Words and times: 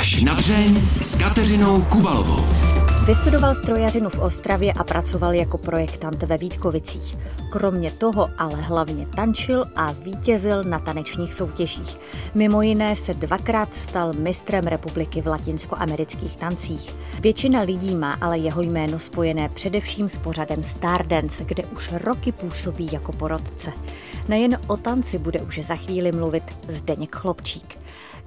Až 0.00 0.22
na 0.22 0.34
dřeň 0.34 0.82
s 1.02 1.18
Kateřinou 1.18 1.82
Kubalovou. 1.82 2.44
Vystudoval 3.06 3.54
strojařinu 3.54 4.10
v 4.10 4.18
Ostravě 4.18 4.72
a 4.72 4.84
pracoval 4.84 5.34
jako 5.34 5.58
projektant 5.58 6.22
ve 6.22 6.36
Vítkovicích. 6.36 7.14
Kromě 7.52 7.90
toho 7.90 8.30
ale 8.38 8.60
hlavně 8.60 9.06
tančil 9.06 9.64
a 9.76 9.92
vítězil 9.92 10.64
na 10.64 10.78
tanečních 10.78 11.34
soutěžích. 11.34 11.96
Mimo 12.34 12.62
jiné 12.62 12.96
se 12.96 13.14
dvakrát 13.14 13.68
stal 13.76 14.12
mistrem 14.12 14.66
republiky 14.66 15.22
v 15.22 15.26
latinskoamerických 15.26 16.36
tancích. 16.36 16.96
Většina 17.20 17.60
lidí 17.60 17.94
má 17.94 18.12
ale 18.12 18.38
jeho 18.38 18.62
jméno 18.62 18.98
spojené 18.98 19.48
především 19.48 20.08
s 20.08 20.18
pořadem 20.18 20.64
Stardance, 20.64 21.44
kde 21.44 21.62
už 21.64 21.92
roky 21.92 22.32
působí 22.32 22.88
jako 22.92 23.12
porodce. 23.12 23.72
Nejen 24.28 24.58
o 24.66 24.76
tanci 24.76 25.18
bude 25.18 25.40
už 25.40 25.60
za 25.62 25.76
chvíli 25.76 26.12
mluvit 26.12 26.44
Zdeněk 26.68 27.16
Chlopčík. 27.16 27.79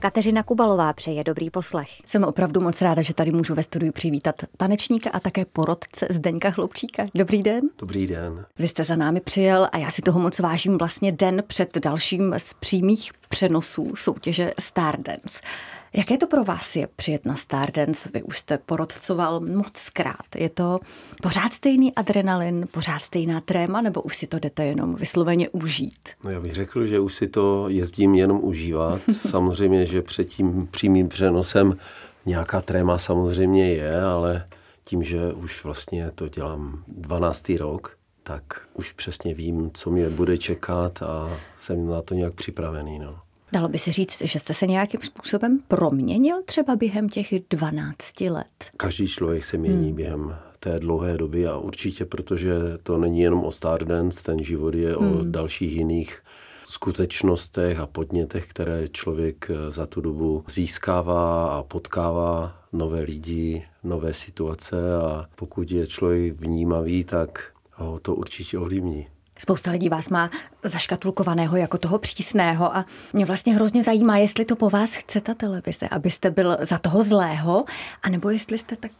Kateřina 0.04 0.44
Kubalová 0.44 0.94
přeje 0.94 1.24
dobrý 1.24 1.50
poslech. 1.50 1.90
Jsem 2.06 2.24
opravdu 2.24 2.62
moc 2.62 2.82
ráda, 2.82 3.02
že 3.02 3.14
tady 3.14 3.32
můžu 3.32 3.55
ve 3.55 3.64
studiu 3.64 3.91
přivítat 3.91 4.36
tanečníka 4.58 5.10
a 5.10 5.20
také 5.20 5.46
porodce 5.46 6.08
Zdeňka 6.10 6.52
Chlopčíka. 6.52 7.05
Dobrý 7.16 7.44
den. 7.44 7.62
Dobrý 7.77 8.08
den. 8.08 8.46
Vy 8.60 8.68
jste 8.68 8.84
za 8.84 8.96
námi 8.96 9.22
přijel 9.22 9.68
a 9.72 9.77
já 9.77 9.91
si 9.91 10.02
toho 10.02 10.20
moc 10.20 10.40
vážím 10.40 10.77
vlastně 10.77 11.12
den 11.12 11.44
před 11.48 11.77
dalším 11.77 12.34
z 12.38 12.54
přímých 12.54 13.12
přenosů 13.30 13.91
soutěže 13.96 14.54
Stardance. 14.60 15.40
Jaké 15.96 16.18
to 16.18 16.28
pro 16.28 16.44
vás 16.44 16.76
je 16.76 16.88
přijet 16.96 17.26
na 17.26 17.36
Stardance? 17.36 18.10
Vy 18.14 18.24
už 18.24 18.40
jste 18.40 18.58
porodcoval 18.58 19.40
moc 19.40 19.90
krát. 19.90 20.36
Je 20.36 20.50
to 20.50 20.80
pořád 21.22 21.54
stejný 21.54 21.96
adrenalin, 21.96 22.68
pořád 22.72 23.02
stejná 23.02 23.42
tréma, 23.42 23.82
nebo 23.82 24.02
už 24.02 24.18
si 24.18 24.28
to 24.28 24.40
jdete 24.40 24.66
jenom 24.66 24.96
vysloveně 24.96 25.50
užít? 25.50 26.10
No 26.24 26.30
já 26.30 26.40
bych 26.40 26.54
řekl, 26.54 26.86
že 26.86 27.00
už 27.00 27.14
si 27.14 27.28
to 27.28 27.70
jezdím 27.70 28.16
jenom 28.16 28.40
užívat. 28.44 29.02
samozřejmě, 29.30 29.86
že 29.86 30.02
před 30.02 30.24
tím 30.24 30.68
přímým 30.72 31.10
přenosem 31.10 31.78
nějaká 32.26 32.62
tréma 32.62 32.98
samozřejmě 32.98 33.74
je, 33.74 34.02
ale 34.02 34.48
tím, 34.85 35.04
že 35.04 35.34
už 35.34 35.63
vlastně 35.63 36.12
to 36.16 36.30
dělám 36.30 36.84
12. 36.88 37.50
rok, 37.50 37.98
tak 38.24 38.44
už 38.74 38.91
přesně 38.91 39.34
vím, 39.34 39.72
co 39.74 39.91
mě 39.91 40.10
bude 40.10 40.38
čekat 40.38 41.02
a 41.02 41.38
jsem 41.57 41.88
na 41.88 42.02
to 42.02 42.13
nějak 42.13 42.34
připravený. 42.34 43.00
No. 43.00 43.23
Dalo 43.54 43.68
by 43.68 43.79
se 43.79 43.91
říct, 43.91 44.21
že 44.21 44.40
jste 44.40 44.54
se 44.54 44.68
nějakým 44.68 45.01
způsobem 45.01 45.59
proměnil 45.68 46.43
třeba 46.46 46.76
během 46.76 47.09
těch 47.09 47.27
12 47.49 48.21
let? 48.21 48.45
Každý 48.77 49.07
člověk 49.07 49.45
se 49.45 49.57
mění 49.57 49.87
hmm. 49.87 49.95
během 49.95 50.35
té 50.60 50.79
dlouhé 50.79 51.18
doby 51.18 51.48
a 51.48 51.57
určitě, 51.57 52.05
protože 52.05 52.54
to 52.84 52.98
není 52.98 53.20
jenom 53.20 53.43
o 53.43 53.51
Stardance, 53.51 54.23
ten 54.23 54.43
život 54.43 54.73
je 54.73 54.95
hmm. 54.95 55.12
o 55.12 55.23
dalších 55.23 55.71
jiných 55.71 56.21
skutečnostech 56.65 57.79
a 57.79 57.87
podnětech, 57.87 58.48
které 58.48 58.87
člověk 58.87 59.51
za 59.70 59.85
tu 59.85 60.01
dobu 60.01 60.43
získává 60.49 61.48
a 61.48 61.63
potkává 61.63 62.55
nové 62.71 63.01
lidi, 63.01 63.65
nové 63.84 64.13
situace 64.13 64.95
a 64.95 65.25
pokud 65.35 65.72
je 65.72 65.88
člověk 65.88 66.34
vnímavý, 66.34 67.03
tak 67.03 67.51
ho 67.72 68.00
to 68.00 68.16
určitě 68.16 68.57
ovlivní. 68.57 69.07
Spousta 69.44 69.72
lidí 69.72 69.90
vás 69.90 70.09
má 70.09 70.30
zaškatulkovaného 70.63 71.58
jako 71.58 71.78
toho 71.78 71.97
přísného 71.97 72.75
a 72.75 72.86
mě 73.13 73.25
vlastně 73.25 73.56
hrozně 73.56 73.84
zajímá, 73.84 74.18
jestli 74.18 74.46
to 74.46 74.56
po 74.56 74.69
vás 74.69 74.94
chce 74.94 75.22
ta 75.22 75.34
televize, 75.34 75.90
abyste 75.90 76.31
byl 76.31 76.58
za 76.62 76.78
toho 76.78 77.03
zlého, 77.03 77.66
anebo 78.03 78.30
jestli 78.30 78.58
jste 78.58 78.75
tak 78.75 78.91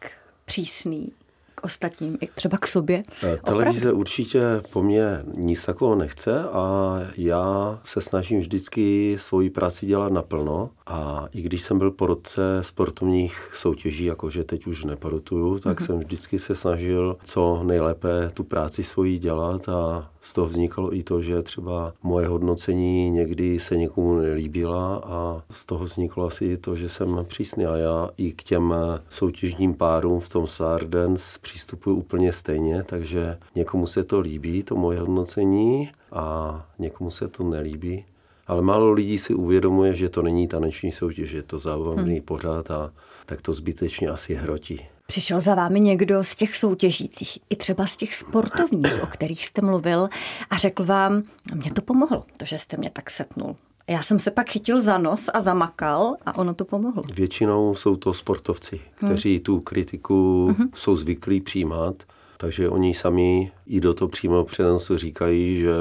přísný 0.46 1.12
k 1.56 1.64
ostatním, 1.64 2.18
i 2.22 2.28
třeba 2.28 2.58
k 2.58 2.68
sobě. 2.68 3.04
Eh, 3.24 3.38
televize 3.38 3.80
Opravdu? 3.80 4.00
určitě 4.00 4.42
po 4.70 4.84
mně 4.84 5.04
nic 5.36 5.66
takového 5.66 5.96
nechce 5.96 6.44
a 6.44 6.96
já 7.18 7.80
se 7.84 8.02
snažím 8.02 8.40
vždycky 8.40 9.16
svoji 9.20 9.50
práci 9.50 9.86
dělat 9.86 10.12
naplno 10.12 10.70
a 10.88 11.28
i 11.32 11.42
když 11.42 11.62
jsem 11.62 11.78
byl 11.78 11.92
porodce 11.92 12.42
sportovních 12.62 13.50
soutěží, 13.54 14.06
jakože 14.06 14.44
teď 14.44 14.68
už 14.68 14.86
neporotuju, 14.86 15.60
tak 15.60 15.80
mm-hmm. 15.80 15.86
jsem 15.86 16.00
vždycky 16.00 16.40
se 16.40 16.56
snažil 16.56 17.18
co 17.24 17.64
nejlépe 17.64 18.30
tu 18.34 18.44
práci 18.44 18.84
svoji 18.84 19.18
dělat 19.18 19.70
a 19.70 20.10
z 20.22 20.34
toho 20.34 20.48
vznikalo 20.48 20.96
i 20.96 21.04
to, 21.04 21.22
že 21.22 21.44
třeba 21.44 21.94
moje 22.04 22.28
hodnocení 22.28 23.10
někdy 23.10 23.60
se 23.60 23.78
někomu 23.78 24.16
nelíbila 24.16 24.96
a 24.96 25.42
z 25.52 25.66
toho 25.66 25.86
vzniklo 25.86 26.26
asi 26.26 26.46
i 26.46 26.58
to, 26.58 26.76
že 26.76 26.90
jsem 26.90 27.26
přísný 27.28 27.66
a 27.66 27.76
já 27.78 28.10
i 28.18 28.32
k 28.32 28.44
těm 28.44 28.74
soutěžním 29.10 29.74
párům 29.74 30.20
v 30.20 30.30
tom 30.30 30.48
Sardens 30.48 31.38
přistupuji 31.38 31.96
úplně 31.96 32.34
stejně, 32.34 32.84
takže 32.84 33.38
někomu 33.56 33.88
se 33.88 34.04
to 34.04 34.20
líbí, 34.20 34.64
to 34.64 34.76
moje 34.76 35.00
hodnocení 35.00 35.92
a 36.12 36.66
někomu 36.80 37.12
se 37.12 37.28
to 37.28 37.44
nelíbí. 37.44 38.06
Ale 38.48 38.62
málo 38.62 38.92
lidí 38.92 39.18
si 39.18 39.34
uvědomuje, 39.34 39.96
že 39.96 40.10
to 40.10 40.22
není 40.22 40.48
taneční 40.48 40.92
soutěž, 40.92 41.32
je 41.32 41.44
to 41.44 41.58
zábavný 41.58 42.14
hmm. 42.14 42.22
pořád 42.22 42.72
a 42.72 42.94
tak 43.26 43.42
to 43.42 43.54
zbytečně 43.54 44.10
asi 44.10 44.34
hrotí. 44.34 44.80
Přišel 45.08 45.40
za 45.40 45.56
vámi 45.56 45.80
někdo 45.80 46.24
z 46.24 46.36
těch 46.36 46.56
soutěžících, 46.56 47.40
i 47.50 47.56
třeba 47.56 47.86
z 47.88 47.98
těch 47.98 48.16
sportovních, 48.16 49.04
o 49.04 49.08
kterých 49.08 49.46
jste 49.46 49.62
mluvil, 49.62 50.10
a 50.50 50.58
řekl 50.58 50.86
vám, 50.86 51.24
mě 51.56 51.72
to 51.72 51.82
pomohlo, 51.82 52.24
to, 52.38 52.46
že 52.46 52.58
jste 52.58 52.78
mě 52.78 52.90
tak 52.90 53.10
setnul. 53.10 53.56
Já 53.88 54.02
jsem 54.02 54.20
se 54.20 54.32
pak 54.32 54.50
chytil 54.50 54.82
za 54.82 54.98
nos 54.98 55.30
a 55.34 55.40
zamakal 55.42 56.16
a 56.26 56.38
ono 56.38 56.54
to 56.54 56.66
pomohlo. 56.66 57.04
Většinou 57.14 57.76
jsou 57.76 57.96
to 57.96 58.14
sportovci, 58.14 58.82
kteří 58.96 59.36
hmm. 59.36 59.44
tu 59.44 59.60
kritiku 59.60 60.48
hmm. 60.58 60.68
jsou 60.74 60.96
zvyklí 60.96 61.42
přijímat, 61.42 62.04
takže 62.44 62.70
oni 62.70 62.94
sami 62.94 63.52
i 63.68 63.80
do 63.80 63.94
toho 63.94 64.10
přímo 64.10 64.44
přenosu 64.44 64.98
říkají, 64.98 65.60
že 65.60 65.72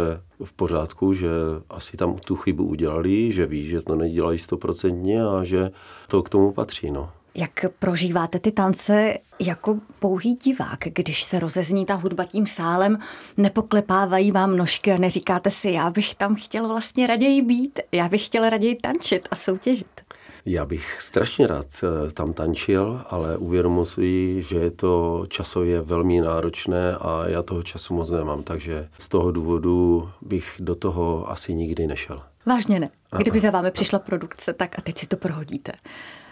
v 0.45 0.53
pořádku, 0.53 1.15
že 1.15 1.29
asi 1.71 1.97
tam 1.97 2.17
tu 2.17 2.37
chybu 2.37 2.65
udělali, 2.65 3.33
že 3.33 3.47
ví, 3.47 3.67
že 3.67 3.81
to 3.81 3.97
nedělají 3.97 4.39
stoprocentně 4.39 5.25
a 5.25 5.45
že 5.45 5.71
to 6.09 6.23
k 6.23 6.29
tomu 6.29 6.53
patří. 6.53 6.91
No. 6.91 7.11
Jak 7.35 7.65
prožíváte 7.79 8.39
ty 8.39 8.53
tance 8.53 9.19
jako 9.39 9.79
pouhý 9.99 10.35
divák, 10.35 10.79
když 10.85 11.25
se 11.25 11.39
rozezní 11.39 11.87
ta 11.87 11.95
hudba 11.95 12.25
tím 12.25 12.47
sálem, 12.47 12.99
nepoklepávají 13.37 14.33
vám 14.33 14.57
nožky 14.57 14.93
a 14.93 14.99
neříkáte 14.99 15.51
si, 15.51 15.71
já 15.71 15.91
bych 15.91 16.15
tam 16.15 16.35
chtěl 16.35 16.69
vlastně 16.69 17.07
raději 17.07 17.43
být, 17.43 17.81
já 17.93 18.09
bych 18.09 18.27
chtěl 18.27 18.51
raději 18.51 18.75
tančit 18.75 19.29
a 19.31 19.37
soutěžit? 19.37 20.02
Já 20.47 20.65
bych 20.67 21.03
strašně 21.03 21.47
rád 21.47 21.67
eh, 21.83 22.13
tam 22.13 22.33
tančil, 22.33 23.03
ale 23.11 23.37
uvědomuji 23.37 23.85
si, 23.85 24.43
že 24.43 24.59
je 24.59 24.71
to 24.71 25.25
časově 25.29 25.81
velmi 25.81 26.21
náročné 26.21 26.97
a 26.97 27.25
já 27.27 27.43
toho 27.43 27.63
času 27.63 27.95
moc 27.95 28.11
nemám, 28.11 28.43
takže 28.43 28.89
z 28.99 29.09
toho 29.09 29.33
důvodu 29.33 30.11
bych 30.23 30.55
do 30.59 30.75
toho 30.75 31.31
asi 31.31 31.55
nikdy 31.55 31.87
nešel. 31.87 32.23
Vážně 32.47 32.81
ne. 32.81 32.91
Kdyby 33.17 33.41
za 33.41 33.51
vámi 33.51 33.71
přišla 33.71 33.99
produkce, 33.99 34.53
tak 34.53 34.79
a 34.79 34.83
teď 34.83 34.99
si 34.99 35.07
to 35.07 35.17
prohodíte. 35.17 35.73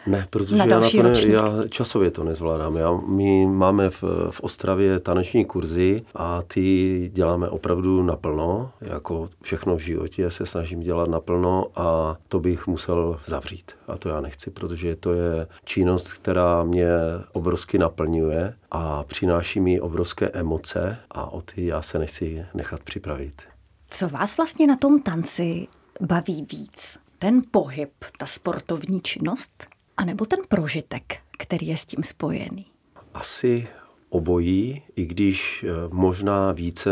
Ne, 0.07 0.27
protože 0.31 0.57
na 0.57 0.65
já, 0.65 0.81
na 0.81 0.91
to 0.91 1.03
ne, 1.03 1.13
já 1.27 1.69
časově 1.69 2.11
to 2.11 2.25
nezvládám. 2.25 2.77
Já, 2.77 2.93
my 2.93 3.47
máme 3.47 3.91
v, 3.91 4.03
v 4.31 4.41
Ostravě 4.41 5.01
taneční 5.01 5.45
kurzy 5.45 6.03
a 6.15 6.43
ty 6.43 7.11
děláme 7.15 7.49
opravdu 7.49 8.03
naplno, 8.03 8.71
jako 8.81 9.29
všechno 9.43 9.77
v 9.77 9.81
životě 9.81 10.31
se 10.31 10.47
snažím 10.47 10.81
dělat 10.81 11.09
naplno 11.09 11.67
a 11.77 12.17
to 12.29 12.41
bych 12.41 12.67
musel 12.67 13.21
zavřít. 13.27 13.73
A 13.89 13.97
to 13.97 14.09
já 14.09 14.21
nechci, 14.21 14.51
protože 14.51 14.97
to 14.97 15.13
je 15.13 15.47
činnost, 15.65 16.13
která 16.13 16.65
mě 16.65 16.89
obrovsky 17.33 17.79
naplňuje 17.79 18.55
a 18.71 19.03
přináší 19.03 19.61
mi 19.61 19.81
obrovské 19.81 20.29
emoce 20.29 20.99
a 21.11 21.33
o 21.33 21.41
ty 21.41 21.67
já 21.67 21.83
se 21.83 21.99
nechci 21.99 22.45
nechat 22.55 22.81
připravit. 22.81 23.43
Co 23.91 24.09
vás 24.09 24.37
vlastně 24.37 24.67
na 24.67 24.77
tom 24.77 25.03
tanci 25.03 25.67
baví 26.01 26.47
víc? 26.53 26.99
Ten 27.19 27.43
pohyb, 27.51 27.91
ta 28.19 28.27
sportovní 28.27 29.01
činnost? 29.01 29.67
Anebo 30.01 30.27
ten 30.27 30.39
prožitek, 30.49 31.19
který 31.39 31.67
je 31.67 31.77
s 31.77 31.87
tím 31.87 32.03
spojený? 32.03 32.67
Asi 33.15 33.69
obojí, 34.09 34.83
i 34.97 35.07
když 35.07 35.65
eh, 35.65 35.89
možná 35.93 36.53
více 36.53 36.91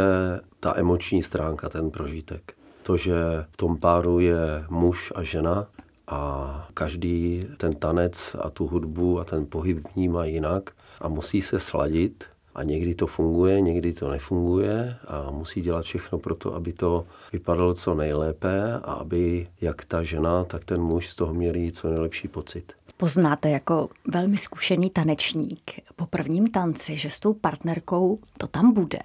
ta 0.61 0.75
emoční 0.77 1.23
stránka, 1.23 1.69
ten 1.69 1.91
prožitek. 1.91 2.55
To, 2.83 2.97
že 2.97 3.15
v 3.51 3.57
tom 3.57 3.77
páru 3.77 4.21
je 4.21 4.65
muž 4.71 5.13
a 5.15 5.23
žena 5.23 5.67
a 6.07 6.69
každý 6.75 7.41
ten 7.57 7.75
tanec 7.75 8.37
a 8.41 8.51
tu 8.51 8.67
hudbu 8.67 9.21
a 9.21 9.25
ten 9.25 9.47
pohyb 9.47 9.89
vnímá 9.95 10.25
jinak 10.25 10.71
a 11.01 11.09
musí 11.09 11.43
se 11.43 11.61
sladit 11.61 12.25
a 12.55 12.63
někdy 12.63 12.95
to 12.95 13.07
funguje, 13.07 13.61
někdy 13.61 13.93
to 13.93 14.11
nefunguje 14.11 14.97
a 15.07 15.31
musí 15.31 15.61
dělat 15.61 15.85
všechno 15.85 16.19
pro 16.19 16.35
to, 16.35 16.55
aby 16.55 16.73
to 16.73 17.07
vypadalo 17.33 17.75
co 17.75 17.95
nejlépe 17.95 18.73
a 18.73 18.93
aby 18.93 19.49
jak 19.61 19.85
ta 19.85 20.03
žena, 20.03 20.45
tak 20.45 20.65
ten 20.65 20.83
muž 20.83 21.09
z 21.09 21.17
toho 21.17 21.35
měli 21.35 21.73
co 21.73 21.91
nejlepší 21.91 22.29
pocit 22.29 22.78
poznáte 22.99 23.51
jako 23.51 23.89
velmi 24.09 24.39
zkušený 24.39 24.91
tanečník 24.91 25.71
po 25.97 26.07
prvním 26.07 26.51
tanci, 26.51 26.97
že 26.97 27.11
s 27.11 27.21
tou 27.21 27.35
partnerkou 27.35 28.19
to 28.39 28.47
tam 28.47 28.73
bude, 28.73 28.99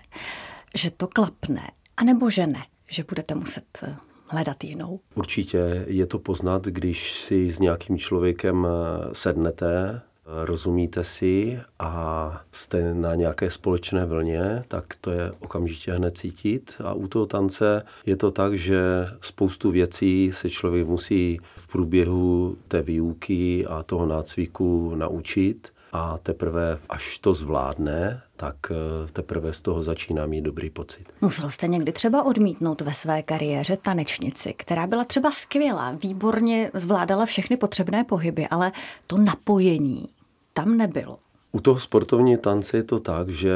že 0.75 0.91
to 0.91 1.07
klapne, 1.07 1.67
anebo 1.97 2.29
že 2.29 2.47
ne, 2.47 2.63
že 2.89 3.03
budete 3.03 3.35
muset 3.35 3.63
eh, 3.83 3.95
hledat 4.27 4.63
jinou? 4.63 4.99
Určitě 5.15 5.85
je 5.87 6.05
to 6.05 6.19
poznat, 6.19 6.65
když 6.65 7.13
si 7.13 7.51
s 7.51 7.59
nějakým 7.59 7.97
člověkem 7.97 8.67
eh, 8.67 9.09
sednete, 9.13 10.01
rozumíte 10.25 11.03
si 11.03 11.59
a 11.79 12.41
jste 12.51 12.93
na 12.93 13.15
nějaké 13.15 13.49
společné 13.49 14.05
vlně, 14.05 14.63
tak 14.67 14.95
to 15.01 15.11
je 15.11 15.31
okamžitě 15.39 15.91
hned 15.91 16.17
cítit. 16.17 16.75
A 16.83 16.93
u 16.93 17.07
toho 17.07 17.25
tance 17.25 17.83
je 18.05 18.15
to 18.15 18.31
tak, 18.31 18.57
že 18.57 19.07
spoustu 19.21 19.71
věcí 19.71 20.31
se 20.33 20.49
člověk 20.49 20.87
musí 20.87 21.39
v 21.55 21.67
průběhu 21.67 22.57
té 22.67 22.81
výuky 22.81 23.65
a 23.65 23.83
toho 23.83 24.05
nácviku 24.05 24.95
naučit 24.95 25.72
a 25.93 26.17
teprve 26.17 26.79
až 26.89 27.19
to 27.19 27.33
zvládne, 27.33 28.21
tak 28.35 28.55
eh, 28.71 29.11
teprve 29.11 29.53
z 29.53 29.61
toho 29.61 29.83
začíná 29.83 30.25
mít 30.25 30.41
dobrý 30.41 30.69
pocit. 30.69 31.05
Musel 31.21 31.49
jste 31.49 31.67
někdy 31.67 31.91
třeba 31.91 32.23
odmítnout 32.23 32.81
ve 32.81 32.93
své 32.93 33.21
kariéře 33.21 33.77
tanečnici, 33.77 34.53
která 34.53 34.87
byla 34.87 35.03
třeba 35.03 35.31
skvělá, 35.31 35.91
výborně 35.91 36.71
zvládala 36.73 37.25
všechny 37.25 37.57
potřebné 37.57 38.03
pohyby, 38.03 38.47
ale 38.47 38.71
to 39.07 39.17
napojení 39.17 40.09
tam 40.53 40.77
nebylo. 40.77 41.22
U 41.55 41.59
toho 41.59 41.79
sportovní 41.79 42.37
tance 42.37 42.77
je 42.77 42.83
to 42.83 42.99
tak, 42.99 43.29
že 43.29 43.53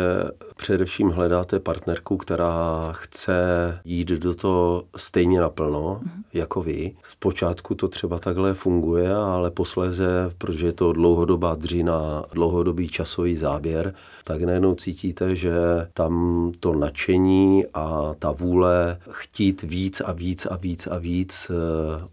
především 0.58 1.10
hledáte 1.10 1.60
partnerku, 1.60 2.18
která 2.18 2.90
chce 2.92 3.40
jít 3.86 4.08
do 4.08 4.36
toho 4.36 4.84
stejně 4.96 5.42
naplno 5.42 6.02
mm-hmm. 6.04 6.24
jako 6.34 6.62
vy. 6.62 6.96
Zpočátku 7.04 7.76
to 7.76 7.88
třeba 7.88 8.20
takhle 8.20 8.54
funguje, 8.54 9.16
ale 9.16 9.52
posléze, 9.52 10.08
protože 10.38 10.66
je 10.66 10.74
to 10.74 10.94
dlouhodobá 10.94 11.56
dřina, 11.56 12.26
dlouhodobý 12.34 12.88
časový 12.88 13.36
záběr, 13.36 13.94
tak 14.24 14.42
najednou 14.42 14.76
cítíte, 14.76 15.36
že 15.36 15.54
tam 15.94 16.52
to 16.60 16.76
nadšení 16.76 17.66
a 17.74 18.14
ta 18.20 18.32
vůle 18.32 18.98
chtít 19.12 19.62
víc 19.62 20.02
a 20.02 20.12
víc 20.12 20.46
a 20.46 20.56
víc 20.56 20.88
a 20.88 20.98
víc 20.98 21.50
uh, 21.50 21.56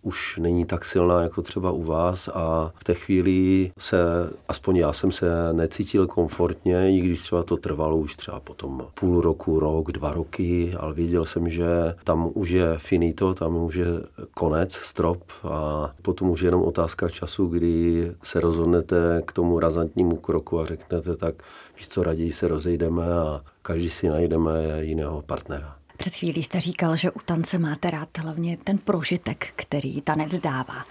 už 0.02 0.38
není 0.38 0.64
tak 0.64 0.84
silná 0.84 1.22
jako 1.22 1.42
třeba 1.42 1.70
u 1.70 1.82
vás 1.82 2.28
a 2.34 2.72
v 2.74 2.84
té 2.84 2.94
chvíli 2.94 3.72
se, 3.78 3.98
aspoň 4.48 4.76
já 4.76 4.92
jsem 4.92 5.12
se 5.12 5.52
necítil 5.52 5.73
komfortně, 6.08 6.92
i 6.92 7.00
když 7.00 7.22
třeba 7.22 7.42
to 7.42 7.56
trvalo 7.56 7.96
už 7.96 8.16
třeba 8.16 8.40
potom 8.40 8.86
půl 8.94 9.20
roku, 9.20 9.60
rok, 9.60 9.92
dva 9.92 10.12
roky, 10.12 10.74
ale 10.78 10.94
věděl 10.94 11.24
jsem, 11.24 11.48
že 11.48 11.66
tam 12.04 12.30
už 12.34 12.50
je 12.50 12.78
finito, 12.78 13.34
tam 13.34 13.56
už 13.56 13.74
je 13.74 13.86
konec, 14.34 14.72
strop 14.74 15.22
a 15.42 15.90
potom 16.02 16.30
už 16.30 16.40
je 16.40 16.46
jenom 16.46 16.62
otázka 16.62 17.08
času, 17.08 17.46
kdy 17.46 18.12
se 18.22 18.40
rozhodnete 18.40 19.22
k 19.26 19.32
tomu 19.32 19.58
razantnímu 19.58 20.16
kroku 20.16 20.60
a 20.60 20.66
řeknete 20.66 21.16
tak, 21.16 21.34
víš 21.76 21.88
co, 21.88 22.02
raději 22.02 22.32
se 22.32 22.48
rozejdeme 22.48 23.14
a 23.14 23.40
každý 23.62 23.90
si 23.90 24.08
najdeme 24.08 24.84
jiného 24.84 25.22
partnera. 25.22 25.76
Před 25.96 26.14
chvílí 26.14 26.42
jste 26.42 26.60
říkal, 26.60 26.96
že 26.96 27.10
u 27.10 27.18
tance 27.24 27.58
máte 27.58 27.90
rád 27.90 28.18
hlavně 28.18 28.58
ten 28.64 28.78
prožitek, 28.78 29.46
který 29.56 30.00
tanec 30.00 30.38
dává. 30.38 30.84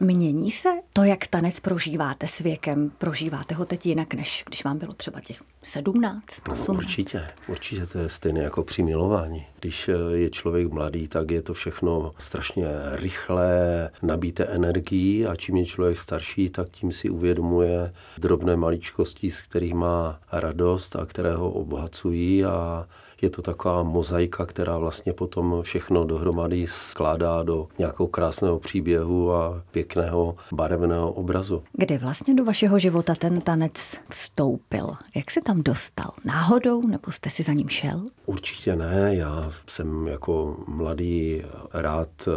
Mění 0.00 0.50
se 0.50 0.68
to, 0.92 1.04
jak 1.04 1.26
tanec 1.26 1.60
prožíváte 1.60 2.28
s 2.28 2.38
věkem? 2.38 2.92
Prožíváte 2.98 3.54
ho 3.54 3.64
teď 3.64 3.86
jinak, 3.86 4.14
než 4.14 4.44
když 4.46 4.64
vám 4.64 4.78
bylo 4.78 4.92
třeba 4.92 5.20
těch 5.20 5.42
17, 5.62 6.22
18? 6.50 6.68
No, 6.68 6.74
určitě, 6.74 7.26
určitě 7.48 7.86
to 7.86 7.98
je 7.98 8.08
stejné 8.08 8.40
jako 8.40 8.64
při 8.64 8.82
milování. 8.82 9.46
Když 9.60 9.88
eh, 9.88 9.92
je 10.16 10.30
člověk 10.30 10.72
mladý, 10.72 11.08
tak 11.08 11.30
je 11.30 11.42
to 11.42 11.54
všechno 11.54 12.12
strašně 12.18 12.66
rychlé, 12.92 13.90
nabíté 14.02 14.44
energií 14.44 15.26
a 15.26 15.36
čím 15.36 15.56
je 15.56 15.66
člověk 15.66 15.98
starší, 15.98 16.50
tak 16.50 16.68
tím 16.70 16.92
si 16.92 17.10
uvědomuje 17.10 17.92
drobné 18.18 18.56
maličkosti, 18.56 19.30
z 19.30 19.42
kterých 19.42 19.74
má 19.74 20.20
radost 20.32 20.96
a 20.96 21.06
které 21.06 21.34
ho 21.34 21.50
obohacují 21.50 22.44
a 22.44 22.86
je 23.22 23.30
to 23.30 23.42
taková 23.42 23.82
mozaika, 23.82 24.46
která 24.46 24.78
vlastně 24.78 25.12
potom 25.12 25.62
všechno 25.62 26.04
dohromady 26.04 26.66
skládá 26.66 27.42
do 27.42 27.68
nějakého 27.78 28.06
krásného 28.06 28.58
příběhu 28.58 29.32
a 29.32 29.62
pěkného 29.70 30.36
barevného 30.52 31.12
obrazu. 31.12 31.62
Kdy 31.72 31.98
vlastně 31.98 32.34
do 32.34 32.44
vašeho 32.44 32.78
života 32.78 33.14
ten 33.14 33.40
tanec 33.40 33.96
vstoupil? 34.08 34.96
Jak 35.16 35.30
se 35.30 35.40
tam 35.40 35.62
dostal? 35.62 36.10
Náhodou 36.24 36.86
nebo 36.86 37.12
jste 37.12 37.30
si 37.30 37.42
za 37.42 37.52
ním 37.52 37.68
šel? 37.68 38.02
Určitě 38.26 38.76
ne. 38.76 39.14
Já 39.14 39.50
jsem 39.66 40.06
jako 40.06 40.56
mladý 40.66 41.42
rád 41.72 42.08
eh, 42.28 42.32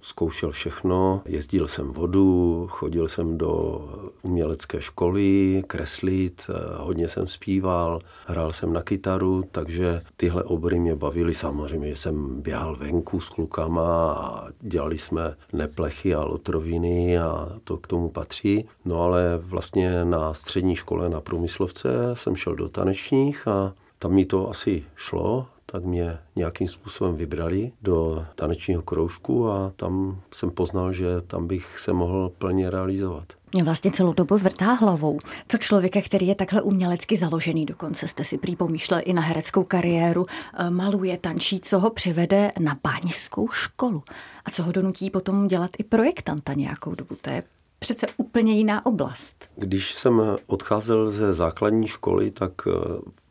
zkoušel 0.00 0.50
všechno. 0.50 1.22
Jezdil 1.24 1.66
jsem 1.66 1.88
vodu, 1.88 2.66
chodil 2.70 3.08
jsem 3.08 3.38
do 3.38 3.80
umělecké 4.22 4.80
školy 4.80 5.62
kreslit, 5.66 6.42
eh, 6.48 6.52
hodně 6.76 7.08
jsem 7.08 7.26
zpíval, 7.26 8.00
hrál 8.26 8.52
jsem 8.52 8.72
na 8.72 8.82
kytaru, 8.82 9.44
takže 9.52 10.02
ty 10.16 10.29
tyhle 10.30 10.44
obory 10.44 10.78
mě 10.78 10.94
bavily. 10.94 11.34
Samozřejmě, 11.34 11.96
jsem 11.96 12.42
běhal 12.42 12.76
venku 12.76 13.20
s 13.20 13.28
klukama 13.28 14.12
a 14.12 14.48
dělali 14.60 14.98
jsme 14.98 15.34
neplechy 15.52 16.14
a 16.14 16.24
lotroviny 16.24 17.18
a 17.18 17.48
to 17.64 17.76
k 17.76 17.86
tomu 17.86 18.08
patří. 18.08 18.68
No 18.84 19.02
ale 19.02 19.38
vlastně 19.38 20.04
na 20.04 20.34
střední 20.34 20.76
škole 20.76 21.08
na 21.08 21.20
průmyslovce 21.20 21.88
jsem 22.14 22.36
šel 22.36 22.54
do 22.54 22.68
tanečních 22.68 23.48
a 23.48 23.74
tam 23.98 24.12
mi 24.12 24.24
to 24.24 24.50
asi 24.50 24.84
šlo, 24.96 25.46
tak 25.72 25.84
mě 25.84 26.18
nějakým 26.36 26.68
způsobem 26.68 27.16
vybrali 27.16 27.72
do 27.82 28.26
tanečního 28.34 28.82
kroužku 28.82 29.50
a 29.50 29.72
tam 29.76 30.20
jsem 30.34 30.50
poznal, 30.50 30.92
že 30.92 31.20
tam 31.20 31.46
bych 31.46 31.78
se 31.78 31.92
mohl 31.92 32.32
plně 32.38 32.70
realizovat. 32.70 33.24
Mě 33.52 33.64
vlastně 33.64 33.90
celou 33.90 34.12
dobu 34.12 34.38
vrtá 34.38 34.72
hlavou. 34.72 35.18
Co 35.48 35.58
člověka, 35.58 36.00
který 36.02 36.26
je 36.26 36.34
takhle 36.34 36.62
umělecky 36.62 37.16
založený, 37.16 37.66
dokonce 37.66 38.08
jste 38.08 38.24
si 38.24 38.38
prý 38.38 38.56
pomýšlel 38.56 39.00
i 39.04 39.12
na 39.12 39.22
hereckou 39.22 39.64
kariéru, 39.64 40.26
eh, 40.54 40.70
maluje, 40.70 41.18
tančí, 41.18 41.60
co 41.60 41.78
ho 41.78 41.90
přivede 41.90 42.52
na 42.60 42.76
báňskou 42.82 43.48
školu 43.48 44.02
a 44.44 44.50
co 44.50 44.62
ho 44.62 44.72
donutí 44.72 45.10
potom 45.10 45.46
dělat 45.46 45.70
i 45.78 45.84
projektanta 45.84 46.52
nějakou 46.52 46.94
dobu. 46.94 47.16
To 47.22 47.30
je 47.30 47.42
přece 47.78 48.06
úplně 48.16 48.54
jiná 48.54 48.86
oblast. 48.86 49.48
Když 49.56 49.94
jsem 49.94 50.22
odcházel 50.46 51.10
ze 51.10 51.34
základní 51.34 51.86
školy, 51.86 52.30
tak 52.30 52.52
eh, 52.66 52.70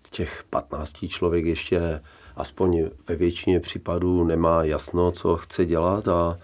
v 0.04 0.10
těch 0.10 0.44
15 0.50 1.08
člověk 1.08 1.46
ještě 1.46 2.02
aspoň 2.40 2.84
ve 3.08 3.16
většině 3.16 3.60
případů 3.60 4.24
nemá 4.24 4.64
jasno, 4.64 5.12
co 5.12 5.36
chce 5.36 5.66
dělat 5.66 6.08
a 6.08 6.38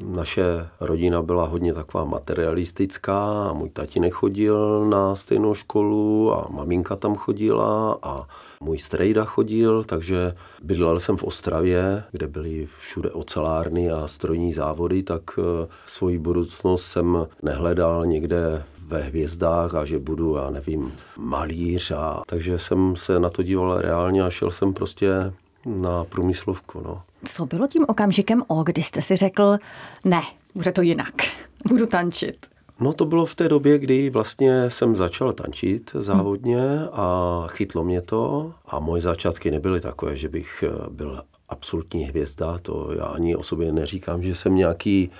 naše 0.00 0.42
rodina 0.80 1.22
byla 1.22 1.46
hodně 1.46 1.74
taková 1.74 2.04
materialistická 2.04 3.48
a 3.48 3.52
můj 3.52 3.70
tatínek 3.70 4.12
chodil 4.12 4.84
na 4.84 5.14
stejnou 5.14 5.54
školu 5.54 6.34
a 6.34 6.48
maminka 6.50 6.96
tam 6.96 7.14
chodila 7.14 7.98
a 8.02 8.26
můj 8.60 8.78
strejda 8.78 9.24
chodil, 9.24 9.84
takže 9.84 10.34
bydlel 10.62 11.00
jsem 11.00 11.16
v 11.16 11.24
Ostravě, 11.24 12.04
kde 12.12 12.26
byly 12.26 12.68
všude 12.80 13.10
ocelárny 13.10 13.90
a 13.90 14.06
strojní 14.06 14.52
závody, 14.52 15.02
tak 15.02 15.22
eh, 15.38 15.68
svoji 15.86 16.18
budoucnost 16.18 16.84
jsem 16.84 17.26
nehledal 17.42 18.06
někde 18.06 18.64
ve 18.92 19.02
hvězdách 19.02 19.74
a 19.74 19.84
že 19.84 19.98
budu, 19.98 20.36
já 20.36 20.50
nevím, 20.50 20.92
malíř. 21.16 21.90
A, 21.90 22.22
takže 22.26 22.58
jsem 22.58 22.96
se 22.96 23.20
na 23.20 23.30
to 23.30 23.42
díval 23.42 23.80
reálně 23.80 24.22
a 24.22 24.30
šel 24.30 24.50
jsem 24.50 24.74
prostě 24.74 25.32
na 25.66 26.04
průmyslovku. 26.04 26.80
No. 26.84 27.02
Co 27.24 27.46
bylo 27.46 27.66
tím 27.66 27.84
okamžikem 27.88 28.42
O, 28.46 28.62
kdy 28.62 28.82
jste 28.82 29.02
si 29.02 29.16
řekl, 29.16 29.58
ne, 30.04 30.22
bude 30.54 30.72
to 30.72 30.82
jinak, 30.82 31.14
budu 31.68 31.86
tančit? 31.86 32.46
No 32.80 32.92
to 32.92 33.04
bylo 33.04 33.26
v 33.26 33.34
té 33.34 33.48
době, 33.48 33.78
kdy 33.78 34.10
vlastně 34.10 34.70
jsem 34.70 34.96
začal 34.96 35.32
tančit 35.32 35.90
závodně 35.94 36.62
a 36.92 37.44
chytlo 37.48 37.84
mě 37.84 38.00
to 38.00 38.52
a 38.66 38.78
moje 38.78 39.02
začátky 39.02 39.50
nebyly 39.50 39.80
takové, 39.80 40.16
že 40.16 40.28
bych 40.28 40.64
eh, 40.66 40.90
byl 40.90 41.22
absolutní 41.48 42.04
hvězda, 42.04 42.58
to 42.58 42.92
já 42.92 43.04
ani 43.04 43.36
o 43.36 43.42
sobě 43.42 43.72
neříkám, 43.72 44.22
že 44.22 44.34
jsem 44.34 44.54
nějaký, 44.54 45.10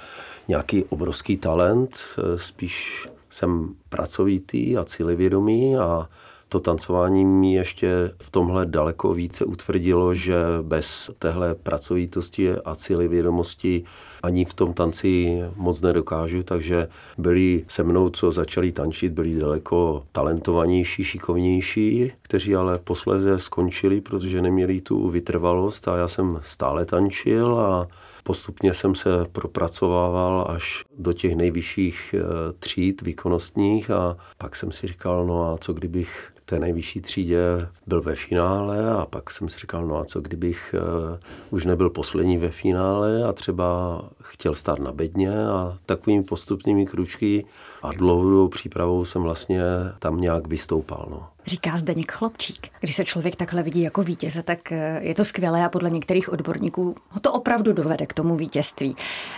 nějaký 0.49 0.85
obrovský 0.85 1.37
talent, 1.37 1.99
eh, 2.19 2.39
spíš 2.39 3.09
jsem 3.33 3.75
pracovitý 3.89 4.77
a 4.77 4.85
cílevědomý 4.85 5.77
a 5.77 6.09
to 6.53 6.61
tancování 6.61 7.25
mi 7.25 7.55
ještě 7.55 8.13
v 8.19 8.31
tomhle 8.31 8.67
daleko 8.67 9.15
více 9.15 9.45
utvrdilo, 9.45 10.15
že 10.15 10.35
bez 10.63 11.11
téhle 11.19 11.55
pracovitosti 11.55 12.53
a 12.53 12.75
cíly 12.75 13.09
vědomosti 13.09 13.85
ani 14.23 14.45
v 14.45 14.55
tom 14.55 14.73
tanci 14.73 15.43
moc 15.57 15.81
nedokážu, 15.81 16.43
takže 16.43 16.89
byli 17.19 17.65
se 17.69 17.83
mnou, 17.83 18.11
co 18.11 18.33
začali 18.33 18.73
tančit, 18.73 19.13
byli 19.13 19.35
daleko 19.35 20.05
talentovanější, 20.13 21.05
šikovnější, 21.05 22.13
kteří 22.23 22.55
ale 22.55 22.79
posléze 22.79 23.39
skončili, 23.39 24.01
protože 24.01 24.43
neměli 24.43 24.81
tu 24.81 25.09
vytrvalost. 25.09 25.89
A 25.89 25.97
já 25.97 26.09
jsem 26.09 26.41
stále 26.43 26.85
tančil 26.87 27.59
a 27.59 27.89
postupně 28.23 28.75
jsem 28.75 28.95
se 28.95 29.11
propracovával 29.33 30.47
až 30.49 30.85
do 30.99 31.13
těch 31.13 31.37
nejvyšších 31.37 32.15
eh, 32.19 32.23
tříd 32.59 33.03
výkonnostních. 33.03 33.91
A 33.91 34.17
pak 34.39 34.57
jsem 34.57 34.73
si 34.73 34.87
říkal, 34.87 35.27
no 35.27 35.53
a 35.53 35.59
co 35.59 35.73
kdybych 35.73 36.33
té 36.53 36.59
nejvyšší 36.59 37.01
třídě 37.01 37.41
byl 37.87 38.03
ve 38.03 38.15
finále 38.15 38.95
a 38.95 39.07
pak 39.07 39.31
jsem 39.31 39.49
si 39.49 39.59
říkal, 39.59 39.87
no 39.87 39.99
a 39.99 40.05
co 40.05 40.21
kdybych 40.21 40.75
uh, 40.75 41.19
už 41.51 41.65
nebyl 41.65 41.91
poslední 41.91 42.39
ve 42.39 42.51
finále 42.51 43.25
a 43.25 43.33
třeba 43.33 44.01
chtěl 44.23 44.55
stát 44.55 44.79
na 44.79 44.93
bedně 44.93 45.47
a 45.47 45.79
takovými 45.87 46.25
postupnými 46.25 46.87
kručky 46.87 47.45
a 47.83 47.93
dlouhodobou 47.93 48.49
přípravou 48.49 49.05
jsem 49.05 49.23
vlastně 49.23 49.61
tam 49.99 50.21
nějak 50.21 50.47
vystoupal. 50.47 51.09
No. 51.11 51.29
Říká 51.47 51.77
Zdeněk 51.77 52.13
Chlopčík. 52.13 52.69
Když 52.81 52.97
se 52.97 53.05
člověk 53.05 53.37
takhle 53.37 53.63
vidí 53.63 53.83
jako 53.83 54.03
vítěze, 54.03 54.43
tak 54.43 54.73
eh, 54.73 55.01
je 55.03 55.15
to 55.15 55.25
skvělé 55.25 55.65
a 55.65 55.69
podle 55.69 55.91
některých 55.91 56.33
odborníků 56.33 56.95
ho 57.09 57.21
to 57.21 57.33
opravdu 57.33 57.73
dovede 57.73 58.07
k 58.07 58.15
tomu 58.15 58.37
vítězství. 58.37 58.97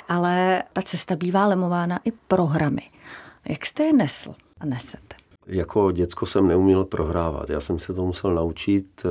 Ale 0.09 0.63
ta 0.73 0.83
cesta 0.83 1.17
bývá 1.17 1.47
lemována 1.47 2.01
i 2.05 2.13
programy. 2.29 2.83
Jak 3.49 3.67
jste 3.67 3.83
je 3.83 3.93
nesl 3.93 4.35
a 4.61 4.67
nesete? 4.67 5.24
Jako 5.47 5.91
děcko 5.91 6.27
jsem 6.27 6.49
neuměl 6.49 6.85
prohrávat, 6.85 7.51
já 7.51 7.61
jsem 7.61 7.79
se 7.79 7.95
to 7.95 8.05
musel 8.05 8.35
naučit. 8.35 9.07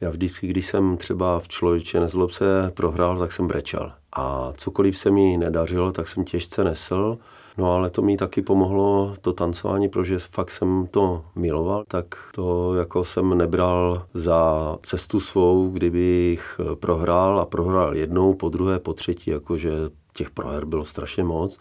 Já 0.00 0.10
vždycky, 0.10 0.46
když 0.46 0.66
jsem 0.66 0.96
třeba 0.96 1.40
v 1.40 1.48
člověče 1.48 2.00
nezlob 2.00 2.30
se 2.30 2.72
prohrál, 2.74 3.18
tak 3.18 3.32
jsem 3.32 3.46
brečel. 3.46 3.92
A 4.12 4.52
cokoliv 4.56 4.98
se 4.98 5.10
mi 5.10 5.36
nedařilo, 5.36 5.92
tak 5.92 6.08
jsem 6.08 6.24
těžce 6.24 6.64
nesl. 6.64 7.18
No 7.58 7.72
ale 7.72 7.90
to 7.90 8.02
mi 8.02 8.16
taky 8.16 8.42
pomohlo, 8.42 9.14
to 9.20 9.32
tancování, 9.32 9.88
protože 9.88 10.18
fakt 10.18 10.50
jsem 10.50 10.86
to 10.90 11.24
miloval, 11.36 11.84
tak 11.88 12.06
to 12.34 12.74
jako 12.74 13.04
jsem 13.04 13.38
nebral 13.38 14.06
za 14.14 14.76
cestu 14.82 15.20
svou, 15.20 15.70
kdybych 15.70 16.60
prohrál 16.80 17.40
a 17.40 17.46
prohrál 17.46 17.96
jednou, 17.96 18.34
po 18.34 18.48
druhé, 18.48 18.78
po 18.78 18.94
třetí, 18.94 19.30
jakože 19.30 19.70
těch 20.12 20.30
proher 20.30 20.64
bylo 20.64 20.84
strašně 20.84 21.24
moc. 21.24 21.58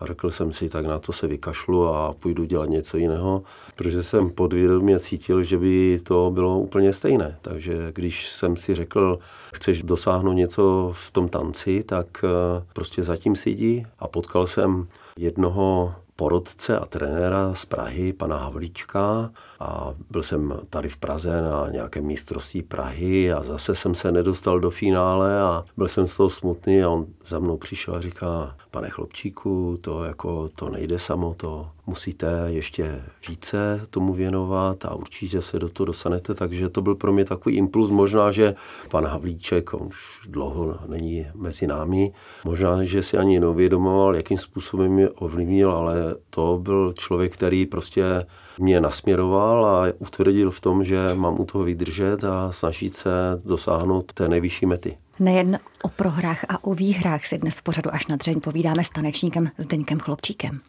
A 0.00 0.06
řekl 0.06 0.30
jsem 0.30 0.52
si, 0.52 0.68
tak 0.68 0.86
na 0.86 0.98
to 0.98 1.12
se 1.12 1.26
vykašlu 1.26 1.86
a 1.86 2.12
půjdu 2.12 2.44
dělat 2.44 2.68
něco 2.68 2.96
jiného, 2.96 3.42
protože 3.76 4.02
jsem 4.02 4.30
podvědomě 4.30 4.98
cítil, 4.98 5.42
že 5.42 5.58
by 5.58 6.00
to 6.02 6.30
bylo 6.34 6.58
úplně 6.58 6.92
stejné. 6.92 7.38
Takže 7.42 7.92
když 7.94 8.28
jsem 8.28 8.56
si 8.56 8.74
řekl, 8.74 9.18
chceš 9.54 9.82
dosáhnout 9.82 10.32
něco 10.32 10.92
v 10.94 11.10
tom 11.10 11.28
tanci, 11.28 11.82
tak 11.82 12.24
eh, 12.24 12.64
prostě 12.72 13.02
zatím 13.02 13.34
jdi 13.46 13.86
a 13.98 14.08
potkal 14.08 14.46
jsem 14.46 14.88
jednoho 15.18 15.94
porodce 16.20 16.78
a 16.78 16.84
trenéra 16.84 17.54
z 17.54 17.64
Prahy, 17.64 18.12
pana 18.12 18.36
Havlíčka. 18.36 19.30
A 19.60 19.94
byl 20.10 20.22
jsem 20.22 20.52
tady 20.70 20.88
v 20.88 20.96
Praze 20.96 21.42
na 21.42 21.68
nějakém 21.70 22.06
mistrovství 22.06 22.62
Prahy 22.62 23.32
a 23.32 23.42
zase 23.42 23.74
jsem 23.74 23.94
se 23.94 24.12
nedostal 24.12 24.60
do 24.60 24.70
finále 24.70 25.40
a 25.40 25.64
byl 25.76 25.88
jsem 25.88 26.06
z 26.06 26.16
toho 26.16 26.30
smutný 26.30 26.82
a 26.82 26.88
on 26.88 27.06
za 27.24 27.38
mnou 27.38 27.56
přišel 27.56 27.94
a 27.94 28.00
říká, 28.00 28.56
pane 28.70 28.90
chlopčíku, 28.90 29.78
to 29.80 30.04
jako 30.04 30.48
to 30.48 30.68
nejde 30.68 30.98
samo, 30.98 31.34
to 31.36 31.70
musíte 31.90 32.26
ještě 32.46 33.02
více 33.28 33.86
tomu 33.90 34.12
věnovat 34.12 34.84
a 34.84 34.94
určitě 34.94 35.42
se 35.42 35.58
do 35.58 35.68
toho 35.68 35.84
dostanete, 35.84 36.34
takže 36.34 36.68
to 36.68 36.82
byl 36.82 36.94
pro 36.94 37.12
mě 37.12 37.24
takový 37.24 37.56
impuls, 37.56 37.90
možná, 37.90 38.30
že 38.30 38.54
pan 38.90 39.06
Havlíček, 39.06 39.74
on 39.74 39.86
už 39.86 40.20
dlouho 40.28 40.78
není 40.86 41.26
mezi 41.34 41.66
námi, 41.66 42.12
možná, 42.44 42.84
že 42.84 43.02
si 43.02 43.18
ani 43.18 43.40
neuvědomoval, 43.40 44.16
jakým 44.16 44.38
způsobem 44.38 44.92
mě 44.92 45.08
ovlivnil, 45.08 45.72
ale 45.72 45.94
to 46.30 46.58
byl 46.62 46.92
člověk, 46.98 47.34
který 47.34 47.66
prostě 47.66 48.26
mě 48.58 48.80
nasměroval 48.80 49.66
a 49.66 49.86
utvrdil 49.98 50.50
v 50.50 50.60
tom, 50.60 50.84
že 50.84 51.14
mám 51.14 51.40
u 51.40 51.44
toho 51.44 51.64
vydržet 51.64 52.24
a 52.24 52.52
snažit 52.52 52.94
se 52.94 53.10
dosáhnout 53.44 54.12
té 54.12 54.28
nejvyšší 54.28 54.66
mety. 54.66 54.96
Nejen 55.18 55.58
o 55.82 55.88
prohrách 55.88 56.44
a 56.48 56.64
o 56.64 56.74
výhrách 56.74 57.26
si 57.26 57.38
dnes 57.38 57.58
v 57.58 57.62
pořadu 57.62 57.94
až 57.94 58.06
na 58.06 58.16
dřeň 58.16 58.40
povídáme 58.40 58.84
s 58.84 58.90
tanečníkem 58.90 59.50
Zdeňkem 59.58 59.98
Chlopčíkem. 59.98 60.60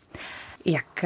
Jak 0.65 1.05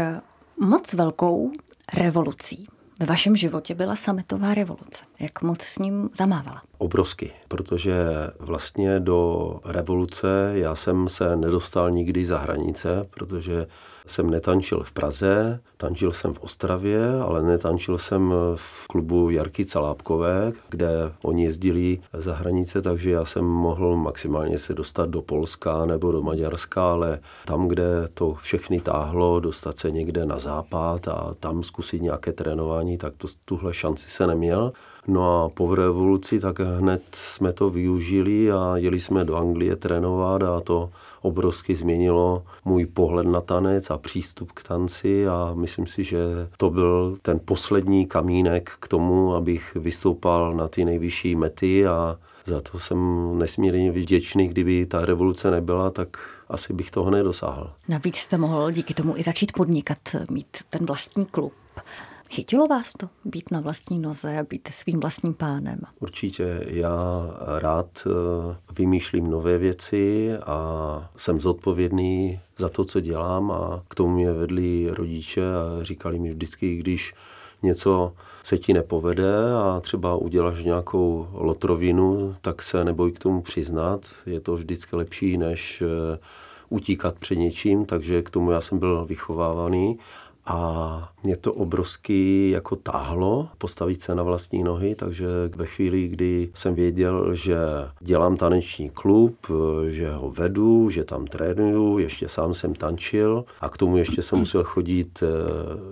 moc 0.59 0.93
velkou 0.93 1.51
revolucí 1.93 2.67
ve 2.99 3.05
vašem 3.05 3.35
životě 3.35 3.75
byla 3.75 3.95
sametová 3.95 4.53
revoluce? 4.53 5.03
Jak 5.19 5.41
moc 5.41 5.61
s 5.61 5.79
ním 5.79 6.09
zamávala? 6.17 6.61
Obrovsky, 6.77 7.31
protože 7.47 7.95
vlastně 8.39 8.99
do 8.99 9.51
revoluce 9.65 10.51
já 10.53 10.75
jsem 10.75 11.09
se 11.09 11.35
nedostal 11.35 11.91
nikdy 11.91 12.25
za 12.25 12.37
hranice, 12.37 13.07
protože 13.09 13.67
jsem 14.07 14.29
netančil 14.29 14.83
v 14.83 14.91
Praze, 14.91 15.59
tančil 15.77 16.11
jsem 16.11 16.33
v 16.33 16.39
Ostravě, 16.39 17.19
ale 17.21 17.43
netančil 17.43 17.97
jsem 17.97 18.33
v 18.55 18.87
klubu 18.87 19.29
Jarky 19.29 19.65
Calápkové, 19.65 20.51
kde 20.69 20.89
oni 21.21 21.43
jezdili 21.43 21.99
za 22.13 22.33
hranice, 22.33 22.81
takže 22.81 23.11
já 23.11 23.25
jsem 23.25 23.45
mohl 23.45 23.97
maximálně 23.97 24.57
se 24.59 24.73
dostat 24.73 25.09
do 25.09 25.21
Polska 25.21 25.85
nebo 25.85 26.11
do 26.11 26.21
Maďarska, 26.21 26.91
ale 26.91 27.19
tam, 27.45 27.67
kde 27.67 28.07
to 28.13 28.33
všechny 28.33 28.81
táhlo, 28.81 29.39
dostat 29.39 29.77
se 29.77 29.91
někde 29.91 30.25
na 30.25 30.39
západ 30.39 31.07
a 31.07 31.35
tam 31.39 31.63
zkusit 31.63 32.01
nějaké 32.01 32.33
trénování, 32.33 32.97
tak 32.97 33.13
to, 33.17 33.27
tuhle 33.45 33.73
šanci 33.73 34.09
se 34.09 34.27
neměl. 34.27 34.73
No 35.07 35.43
a 35.43 35.49
po 35.49 35.75
revoluci 35.75 36.39
tak 36.39 36.59
hned 36.59 37.03
jsme 37.11 37.53
to 37.53 37.69
využili 37.69 38.51
a 38.51 38.73
jeli 38.77 38.99
jsme 38.99 39.25
do 39.25 39.35
Anglie 39.35 39.75
trénovat 39.75 40.43
a 40.43 40.61
to 40.61 40.89
obrovsky 41.21 41.75
změnilo 41.75 42.43
můj 42.65 42.85
pohled 42.85 43.27
na 43.27 43.41
tanec 43.41 43.89
a 43.89 43.97
přístup 43.97 44.51
k 44.51 44.63
tanci 44.63 45.27
a 45.27 45.51
myslím 45.55 45.87
si, 45.87 46.03
že 46.03 46.19
to 46.57 46.69
byl 46.69 47.17
ten 47.21 47.39
poslední 47.45 48.05
kamínek 48.05 48.71
k 48.79 48.87
tomu, 48.87 49.35
abych 49.35 49.75
vystoupal 49.75 50.53
na 50.53 50.67
ty 50.67 50.85
nejvyšší 50.85 51.35
mety 51.35 51.87
a 51.87 52.17
za 52.45 52.61
to 52.61 52.79
jsem 52.79 53.31
nesmírně 53.37 53.91
vděčný, 53.91 54.47
kdyby 54.47 54.85
ta 54.85 55.05
revoluce 55.05 55.51
nebyla, 55.51 55.89
tak 55.89 56.17
asi 56.49 56.73
bych 56.73 56.91
toho 56.91 57.11
nedosáhl. 57.11 57.73
Navíc 57.87 58.15
jste 58.17 58.37
mohl 58.37 58.71
díky 58.71 58.93
tomu 58.93 59.17
i 59.17 59.23
začít 59.23 59.51
podnikat, 59.53 59.97
mít 60.29 60.57
ten 60.69 60.85
vlastní 60.85 61.25
klub. 61.25 61.53
Chytilo 62.29 62.67
vás 62.67 62.93
to 62.93 63.09
být 63.25 63.51
na 63.51 63.59
vlastní 63.59 63.99
noze 63.99 64.37
a 64.37 64.43
být 64.43 64.69
svým 64.71 64.99
vlastním 64.99 65.33
pánem? 65.33 65.79
Určitě. 65.99 66.63
Já 66.67 66.99
rád 67.59 68.07
eh, 68.07 68.55
vymýšlím 68.77 69.29
nové 69.29 69.57
věci 69.57 70.37
a 70.45 71.09
jsem 71.17 71.39
zodpovědný 71.39 72.39
za 72.57 72.69
to, 72.69 72.85
co 72.85 72.99
dělám 72.99 73.51
a 73.51 73.83
k 73.87 73.95
tomu 73.95 74.15
mě 74.15 74.31
vedli 74.31 74.87
rodiče 74.89 75.41
a 75.41 75.83
říkali 75.83 76.19
mi 76.19 76.29
vždycky, 76.29 76.77
když 76.77 77.13
něco 77.63 78.13
se 78.43 78.57
ti 78.57 78.73
nepovede 78.73 79.53
a 79.53 79.79
třeba 79.79 80.15
uděláš 80.15 80.63
nějakou 80.63 81.27
lotrovinu, 81.33 82.35
tak 82.41 82.61
se 82.61 82.83
neboj 82.83 83.11
k 83.11 83.19
tomu 83.19 83.41
přiznat. 83.41 84.01
Je 84.25 84.39
to 84.39 84.55
vždycky 84.55 84.95
lepší, 84.95 85.37
než 85.37 85.81
eh, 85.81 86.19
utíkat 86.69 87.15
před 87.19 87.35
něčím, 87.35 87.85
takže 87.85 88.21
k 88.21 88.29
tomu 88.29 88.51
já 88.51 88.61
jsem 88.61 88.79
byl 88.79 89.05
vychovávaný 89.05 89.99
a 90.45 91.09
mě 91.23 91.37
to 91.37 91.53
obrovsky 91.53 92.49
jako 92.49 92.75
táhlo 92.75 93.49
postavit 93.57 94.01
se 94.01 94.15
na 94.15 94.23
vlastní 94.23 94.63
nohy, 94.63 94.95
takže 94.95 95.27
ve 95.55 95.65
chvíli, 95.65 96.07
kdy 96.07 96.49
jsem 96.53 96.75
věděl, 96.75 97.35
že 97.35 97.57
dělám 97.99 98.37
taneční 98.37 98.89
klub, 98.89 99.47
že 99.87 100.11
ho 100.11 100.31
vedu, 100.31 100.89
že 100.89 101.03
tam 101.03 101.27
trénuju, 101.27 101.97
ještě 101.97 102.29
sám 102.29 102.53
jsem 102.53 102.75
tančil 102.75 103.45
a 103.61 103.69
k 103.69 103.77
tomu 103.77 103.97
ještě 103.97 104.21
jsem 104.21 104.39
musel 104.39 104.63
chodit 104.63 105.23
eh, 105.23 105.27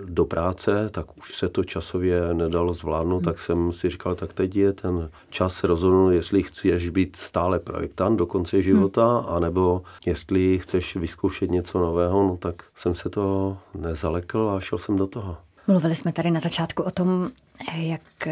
do 0.05 0.25
práce, 0.25 0.89
tak 0.91 1.17
už 1.17 1.35
se 1.35 1.49
to 1.49 1.63
časově 1.63 2.33
nedalo 2.33 2.73
zvládnout, 2.73 3.23
tak 3.23 3.39
jsem 3.39 3.71
si 3.71 3.89
říkal, 3.89 4.15
tak 4.15 4.33
teď 4.33 4.55
je 4.55 4.73
ten 4.73 5.09
čas 5.29 5.63
rozhodnout, 5.63 6.09
jestli 6.09 6.43
chceš 6.43 6.89
být 6.89 7.15
stále 7.15 7.59
projektant 7.59 8.17
do 8.17 8.25
konce 8.25 8.61
života, 8.61 9.17
anebo 9.27 9.81
jestli 10.05 10.59
chceš 10.59 10.95
vyzkoušet 10.95 11.51
něco 11.51 11.79
nového, 11.79 12.23
no 12.23 12.37
tak 12.37 12.63
jsem 12.75 12.95
se 12.95 13.09
to 13.09 13.57
nezalekl 13.77 14.42
a 14.49 14.59
šel 14.59 14.77
jsem 14.77 14.95
do 14.95 15.07
toho. 15.07 15.37
Mluvili 15.67 15.95
jsme 15.95 16.13
tady 16.13 16.31
na 16.31 16.39
začátku 16.39 16.83
o 16.83 16.91
tom, 16.91 17.29
jak 17.75 18.27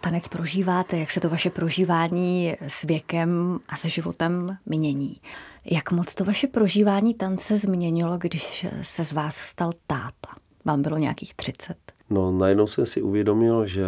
tanec 0.00 0.28
prožíváte, 0.28 0.98
jak 0.98 1.10
se 1.10 1.20
to 1.20 1.28
vaše 1.28 1.50
prožívání 1.50 2.56
s 2.60 2.82
věkem 2.82 3.60
a 3.68 3.76
se 3.76 3.88
životem 3.88 4.56
mění. 4.66 5.16
Jak 5.64 5.92
moc 5.92 6.14
to 6.14 6.24
vaše 6.24 6.46
prožívání 6.46 7.14
tance 7.14 7.56
změnilo, 7.56 8.18
když 8.18 8.66
se 8.82 9.04
z 9.04 9.12
vás 9.12 9.36
stal 9.36 9.72
táta? 9.86 10.28
Vám 10.64 10.82
bylo 10.82 10.98
nějakých 10.98 11.34
30. 11.34 11.76
No 12.10 12.30
najednou 12.30 12.66
jsem 12.66 12.86
si 12.86 13.02
uvědomil, 13.02 13.66
že 13.66 13.86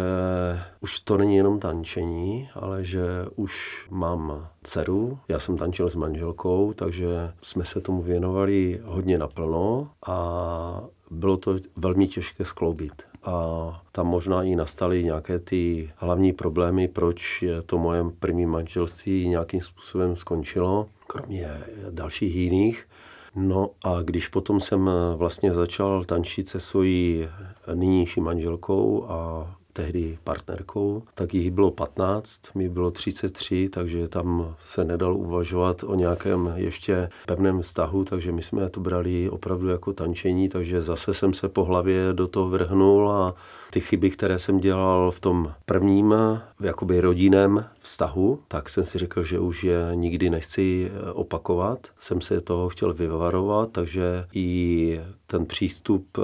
už 0.79 0.99
to 0.99 1.17
není 1.17 1.35
jenom 1.35 1.59
tančení, 1.59 2.49
ale 2.53 2.85
že 2.85 3.01
už 3.35 3.85
mám 3.89 4.47
dceru. 4.63 5.19
Já 5.27 5.39
jsem 5.39 5.57
tančil 5.57 5.89
s 5.89 5.95
manželkou, 5.95 6.73
takže 6.73 7.07
jsme 7.41 7.65
se 7.65 7.81
tomu 7.81 8.01
věnovali 8.01 8.81
hodně 8.83 9.17
naplno 9.17 9.89
a 10.07 10.81
bylo 11.11 11.37
to 11.37 11.55
velmi 11.75 12.07
těžké 12.07 12.45
skloubit. 12.45 13.03
A 13.23 13.83
tam 13.91 14.07
možná 14.07 14.43
i 14.43 14.55
nastaly 14.55 15.03
nějaké 15.03 15.39
ty 15.39 15.91
hlavní 15.95 16.33
problémy, 16.33 16.87
proč 16.87 17.43
to 17.65 17.77
moje 17.77 18.03
první 18.19 18.45
manželství 18.45 19.27
nějakým 19.27 19.61
způsobem 19.61 20.15
skončilo, 20.15 20.87
kromě 21.07 21.49
dalších 21.89 22.35
jiných. 22.35 22.87
No 23.35 23.69
a 23.83 24.01
když 24.01 24.27
potom 24.27 24.59
jsem 24.59 24.89
vlastně 25.15 25.53
začal 25.53 26.03
tančit 26.03 26.49
se 26.49 26.59
svojí 26.59 27.27
nynější 27.73 28.21
manželkou 28.21 29.05
a 29.09 29.51
tehdy 29.73 30.17
partnerkou, 30.23 31.03
tak 31.15 31.33
jich 31.33 31.51
bylo 31.51 31.71
15, 31.71 32.41
mi 32.55 32.69
bylo 32.69 32.91
33, 32.91 33.69
takže 33.69 34.07
tam 34.07 34.55
se 34.67 34.83
nedal 34.83 35.15
uvažovat 35.15 35.83
o 35.83 35.95
nějakém 35.95 36.53
ještě 36.55 37.09
pevném 37.25 37.61
vztahu, 37.61 38.03
takže 38.03 38.31
my 38.31 38.41
jsme 38.41 38.69
to 38.69 38.79
brali 38.79 39.29
opravdu 39.29 39.67
jako 39.67 39.93
tančení, 39.93 40.49
takže 40.49 40.81
zase 40.81 41.13
jsem 41.13 41.33
se 41.33 41.49
po 41.49 41.65
hlavě 41.65 42.09
do 42.13 42.27
toho 42.27 42.49
vrhnul 42.49 43.11
a 43.11 43.35
ty 43.71 43.79
chyby, 43.79 44.09
které 44.09 44.39
jsem 44.39 44.59
dělal 44.59 45.11
v 45.11 45.19
tom 45.19 45.53
prvním, 45.65 46.15
jakoby 46.61 47.01
rodinném 47.01 47.65
vztahu, 47.79 48.39
tak 48.47 48.69
jsem 48.69 48.85
si 48.85 48.97
řekl, 48.97 49.23
že 49.23 49.39
už 49.39 49.63
je 49.63 49.91
nikdy 49.93 50.29
nechci 50.29 50.91
opakovat. 51.13 51.87
Jsem 51.97 52.21
se 52.21 52.41
toho 52.41 52.69
chtěl 52.69 52.93
vyvarovat, 52.93 53.71
takže 53.71 54.25
i 54.33 55.01
ten 55.27 55.45
přístup 55.45 56.17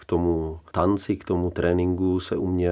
k 0.00 0.04
tomu 0.04 0.60
tanci, 0.72 1.16
k 1.16 1.24
tomu 1.24 1.50
tréninku 1.50 2.20
se 2.20 2.36
u 2.36 2.46
mě 2.46 2.70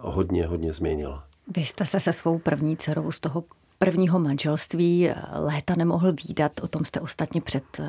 hodně, 0.00 0.46
hodně 0.46 0.72
změnil. 0.72 1.22
Vy 1.56 1.64
jste 1.64 1.86
se 1.86 2.00
se 2.00 2.12
svou 2.12 2.38
první 2.38 2.76
dcerou 2.76 3.12
z 3.12 3.20
toho 3.20 3.44
prvního 3.78 4.18
manželství 4.18 5.10
léta 5.32 5.74
nemohl 5.76 6.12
výdat. 6.12 6.60
O 6.62 6.68
tom 6.68 6.84
jste 6.84 7.00
ostatně 7.00 7.40
před, 7.40 7.80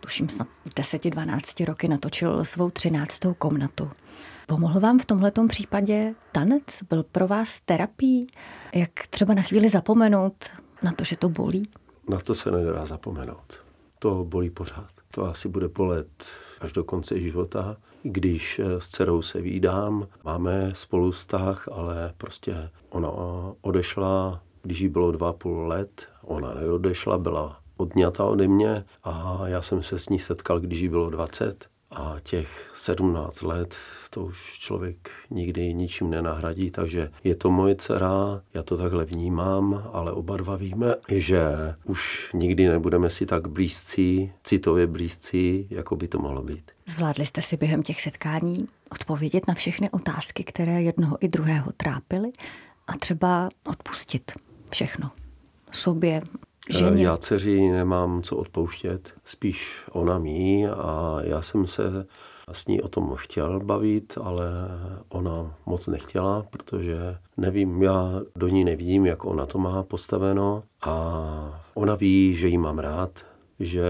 tuším, 0.00 0.28
snad 0.28 0.48
10-12 0.76 1.64
roky 1.64 1.88
natočil 1.88 2.44
svou 2.44 2.70
třináctou 2.70 3.34
komnatu. 3.34 3.90
Pomohl 4.46 4.80
vám 4.80 4.98
v 4.98 5.04
tomhletom 5.04 5.48
případě 5.48 6.14
tanec? 6.32 6.82
Byl 6.88 7.02
pro 7.02 7.26
vás 7.28 7.60
terapií? 7.60 8.26
Jak 8.74 8.90
třeba 9.10 9.34
na 9.34 9.42
chvíli 9.42 9.68
zapomenout 9.68 10.34
na 10.82 10.92
to, 10.92 11.04
že 11.04 11.16
to 11.16 11.28
bolí? 11.28 11.68
Na 12.08 12.18
to 12.18 12.34
se 12.34 12.50
nedá 12.50 12.86
zapomenout. 12.86 13.62
To 13.98 14.24
bolí 14.24 14.50
pořád. 14.50 14.90
To 15.10 15.24
asi 15.24 15.48
bude 15.48 15.68
bolet 15.68 16.24
až 16.62 16.72
do 16.72 16.84
konce 16.84 17.20
života. 17.20 17.76
Když 18.02 18.58
eh, 18.58 18.80
s 18.80 18.88
dcerou 18.88 19.22
se 19.22 19.40
výdám, 19.40 20.08
máme 20.24 20.70
spolu 20.72 21.10
vztah, 21.10 21.68
ale 21.72 22.14
prostě 22.18 22.70
ona 22.90 23.10
odešla, 23.60 24.42
když 24.62 24.80
jí 24.80 24.88
bylo 24.88 25.12
dva 25.12 25.32
půl 25.32 25.66
let, 25.66 26.06
ona 26.24 26.54
neodešla, 26.54 27.18
byla 27.18 27.58
odňata 27.76 28.24
ode 28.24 28.48
mě 28.48 28.84
a 29.04 29.42
já 29.46 29.62
jsem 29.62 29.82
se 29.82 29.98
s 29.98 30.08
ní 30.08 30.18
setkal, 30.18 30.60
když 30.60 30.80
jí 30.80 30.88
bylo 30.88 31.10
20 31.10 31.71
a 31.94 32.16
těch 32.22 32.70
17 32.74 33.42
let 33.42 33.76
to 34.10 34.20
už 34.20 34.58
člověk 34.58 35.10
nikdy 35.30 35.74
ničím 35.74 36.10
nenahradí, 36.10 36.70
takže 36.70 37.10
je 37.24 37.34
to 37.34 37.50
moje 37.50 37.74
dcera, 37.74 38.42
já 38.54 38.62
to 38.62 38.76
takhle 38.76 39.04
vnímám, 39.04 39.90
ale 39.92 40.12
oba 40.12 40.36
dva 40.36 40.56
víme, 40.56 40.94
že 41.08 41.42
už 41.84 42.30
nikdy 42.34 42.68
nebudeme 42.68 43.10
si 43.10 43.26
tak 43.26 43.48
blízcí, 43.48 44.32
citově 44.44 44.86
blízcí, 44.86 45.66
jako 45.70 45.96
by 45.96 46.08
to 46.08 46.18
mohlo 46.18 46.42
být. 46.42 46.70
Zvládli 46.86 47.26
jste 47.26 47.42
si 47.42 47.56
během 47.56 47.82
těch 47.82 48.00
setkání 48.00 48.68
odpovědět 48.90 49.48
na 49.48 49.54
všechny 49.54 49.90
otázky, 49.90 50.44
které 50.44 50.82
jednoho 50.82 51.16
i 51.20 51.28
druhého 51.28 51.72
trápily 51.76 52.28
a 52.86 52.96
třeba 52.96 53.48
odpustit 53.64 54.32
všechno 54.70 55.10
sobě, 55.70 56.22
ženě? 56.70 57.04
Já 57.04 57.16
dceři 57.16 57.70
nemám 57.70 58.22
co 58.22 58.36
odpouštět, 58.36 59.12
spíš 59.24 59.82
ona 59.92 60.18
mí 60.18 60.66
a 60.66 61.18
já 61.22 61.42
jsem 61.42 61.66
se 61.66 62.06
s 62.52 62.66
ní 62.66 62.82
o 62.82 62.88
tom 62.88 63.12
chtěl 63.16 63.60
bavit, 63.60 64.18
ale 64.22 64.44
ona 65.08 65.54
moc 65.66 65.86
nechtěla, 65.86 66.42
protože 66.50 67.16
nevím, 67.36 67.82
já 67.82 68.20
do 68.36 68.48
ní 68.48 68.64
nevím, 68.64 69.06
jak 69.06 69.24
ona 69.24 69.46
to 69.46 69.58
má 69.58 69.82
postaveno 69.82 70.62
a 70.82 71.62
ona 71.74 71.94
ví, 71.94 72.34
že 72.34 72.48
jí 72.48 72.58
mám 72.58 72.78
rád, 72.78 73.10
že 73.62 73.84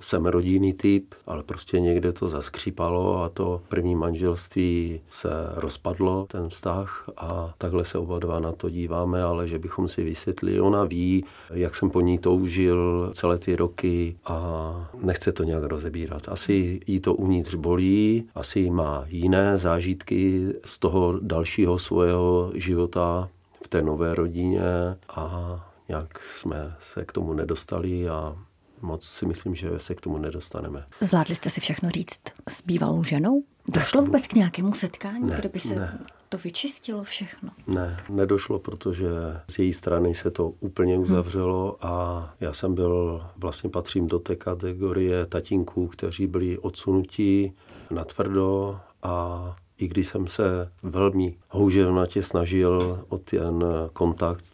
jsem 0.00 0.26
rodinný 0.26 0.72
typ, 0.72 1.14
ale 1.26 1.42
prostě 1.42 1.80
někde 1.80 2.12
to 2.12 2.28
zaskřípalo 2.28 3.22
a 3.22 3.28
to 3.28 3.62
první 3.68 3.94
manželství 3.94 5.00
se 5.10 5.28
rozpadlo, 5.54 6.26
ten 6.30 6.48
vztah 6.48 7.08
a 7.16 7.54
takhle 7.58 7.84
se 7.84 7.98
oba 7.98 8.18
dva 8.18 8.40
na 8.40 8.52
to 8.52 8.70
díváme, 8.70 9.22
ale 9.22 9.48
že 9.48 9.58
bychom 9.58 9.88
si 9.88 10.04
vysvětli, 10.04 10.60
ona 10.60 10.84
ví, 10.84 11.24
jak 11.52 11.74
jsem 11.74 11.90
po 11.90 12.00
ní 12.00 12.18
toužil 12.18 13.10
celé 13.14 13.38
ty 13.38 13.56
roky 13.56 14.16
a 14.24 14.90
nechce 15.02 15.32
to 15.32 15.44
nějak 15.44 15.64
rozebírat. 15.64 16.28
Asi 16.28 16.80
jí 16.86 17.00
to 17.00 17.14
uvnitř 17.14 17.54
bolí, 17.54 18.28
asi 18.34 18.70
má 18.70 19.04
jiné 19.06 19.58
zážitky 19.58 20.48
z 20.64 20.78
toho 20.78 21.18
dalšího 21.20 21.78
svého 21.78 22.52
života 22.54 23.28
v 23.64 23.68
té 23.68 23.82
nové 23.82 24.14
rodině 24.14 24.62
a 25.08 25.56
nějak 25.88 26.18
jsme 26.18 26.76
se 26.80 27.04
k 27.04 27.12
tomu 27.12 27.32
nedostali 27.32 28.08
a 28.08 28.36
moc 28.82 29.04
si 29.04 29.26
myslím, 29.26 29.54
že 29.54 29.70
se 29.78 29.94
k 29.94 30.00
tomu 30.00 30.18
nedostaneme. 30.18 30.86
Zvládli 31.00 31.34
jste 31.34 31.50
si 31.50 31.60
všechno 31.60 31.90
říct 31.90 32.20
s 32.48 32.62
bývalou 32.62 33.04
ženou? 33.04 33.42
Došlo 33.68 34.02
vůbec 34.02 34.26
k 34.26 34.32
nějakému 34.32 34.72
setkání, 34.72 35.26
ne, 35.26 35.36
kde 35.36 35.48
by 35.48 35.60
se 35.60 35.74
ne. 35.74 35.98
to 36.28 36.38
vyčistilo 36.38 37.04
všechno? 37.04 37.50
Ne, 37.66 38.00
nedošlo, 38.08 38.58
protože 38.58 39.06
z 39.50 39.58
její 39.58 39.72
strany 39.72 40.14
se 40.14 40.30
to 40.30 40.48
úplně 40.48 40.98
uzavřelo 40.98 41.76
a 41.80 42.34
já 42.40 42.52
jsem 42.52 42.74
byl, 42.74 43.26
vlastně 43.36 43.70
patřím 43.70 44.06
do 44.06 44.18
té 44.18 44.36
kategorie 44.36 45.26
tatínků, 45.26 45.86
kteří 45.86 46.26
byli 46.26 46.58
odsunutí 46.58 47.52
natvrdo 47.90 48.80
a 49.02 49.56
i 49.78 49.88
když 49.88 50.08
jsem 50.08 50.26
se 50.26 50.72
velmi 50.82 51.36
houževnatě 51.48 52.22
snažil 52.22 53.04
o 53.08 53.18
ten 53.18 53.64
kontakt 53.92 54.44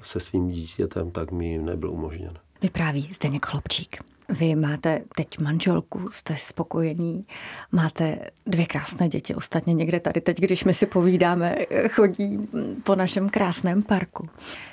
se 0.00 0.20
svým 0.20 0.48
dítětem, 0.50 1.10
tak 1.10 1.32
mi 1.32 1.58
nebyl 1.58 1.90
umožněn. 1.90 2.32
Vypráví 2.62 3.08
Zdeněk 3.12 3.46
Chlopčík. 3.46 3.96
Vy 4.28 4.54
máte 4.54 5.04
teď 5.16 5.38
manželku, 5.38 6.08
jste 6.10 6.36
spokojení, 6.36 7.24
máte 7.72 8.18
dvě 8.46 8.66
krásné 8.66 9.08
děti. 9.08 9.34
Ostatně 9.34 9.74
někde 9.74 10.00
tady 10.00 10.20
teď, 10.20 10.38
když 10.38 10.64
my 10.64 10.74
si 10.74 10.86
povídáme, 10.86 11.56
chodí 11.90 12.48
po 12.84 12.94
našem 12.94 13.28
krásném 13.28 13.82
parku. 13.82 14.28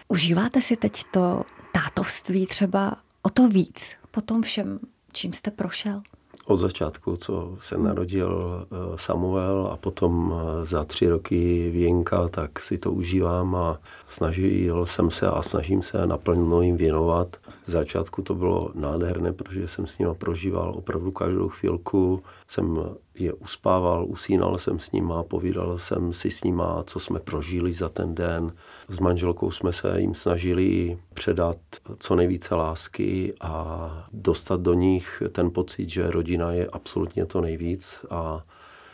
Užíváte 0.07 0.61
si 0.61 0.75
teď 0.75 1.03
to 1.11 1.43
tátovství 1.71 2.47
třeba 2.47 2.97
o 3.21 3.29
to 3.29 3.47
víc 3.47 3.95
po 4.11 4.21
tom 4.21 4.41
všem, 4.41 4.79
čím 5.13 5.33
jste 5.33 5.51
prošel? 5.51 6.01
Od 6.49 6.55
začátku, 6.55 7.15
co 7.15 7.55
se 7.59 7.77
narodil 7.77 8.65
eh, 8.71 8.75
Samuel 8.95 9.69
a 9.73 9.77
potom 9.77 10.33
eh, 10.33 10.65
za 10.65 10.83
tři 10.83 11.09
roky 11.09 11.69
Věnka, 11.71 12.27
tak 12.27 12.59
si 12.59 12.77
to 12.77 12.91
užívám 12.91 13.55
a 13.55 13.79
snažil 14.07 14.85
jsem 14.85 15.11
se 15.11 15.27
a 15.27 15.41
snažím 15.41 15.81
se 15.81 16.07
naplno 16.07 16.61
jim 16.61 16.77
věnovat. 16.77 17.37
V 17.67 17.71
začátku 17.71 18.21
to 18.21 18.35
bylo 18.35 18.71
nádherné, 18.75 19.33
protože 19.33 19.67
jsem 19.67 19.87
s 19.87 19.99
nima 19.99 20.13
prožíval 20.13 20.73
opravdu 20.75 21.11
každou 21.11 21.49
chvilku. 21.49 22.23
Jsem 22.49 22.79
je 23.15 23.33
uspával, 23.33 24.05
usínal 24.05 24.57
jsem 24.57 24.79
s 24.79 24.91
nima, 24.91 25.23
povídal 25.23 25.77
jsem 25.77 26.13
si 26.13 26.31
s 26.31 26.43
nima, 26.43 26.83
co 26.83 26.99
jsme 26.99 27.19
prožili 27.19 27.71
za 27.71 27.89
ten 27.89 28.15
den. 28.15 28.53
S 28.87 28.99
manželkou 28.99 29.51
jsme 29.51 29.73
se 29.73 30.01
jim 30.01 30.15
snažili 30.15 30.97
předat 31.13 31.57
co 31.99 32.15
nejvíce 32.15 32.55
lásky 32.55 33.33
a 33.41 34.07
dostat 34.13 34.61
do 34.61 34.73
nich 34.73 35.23
ten 35.31 35.51
pocit, 35.51 35.89
že 35.89 36.11
rodina 36.11 36.51
je 36.51 36.67
absolutně 36.67 37.25
to 37.25 37.41
nejvíc 37.41 38.05
a 38.09 38.43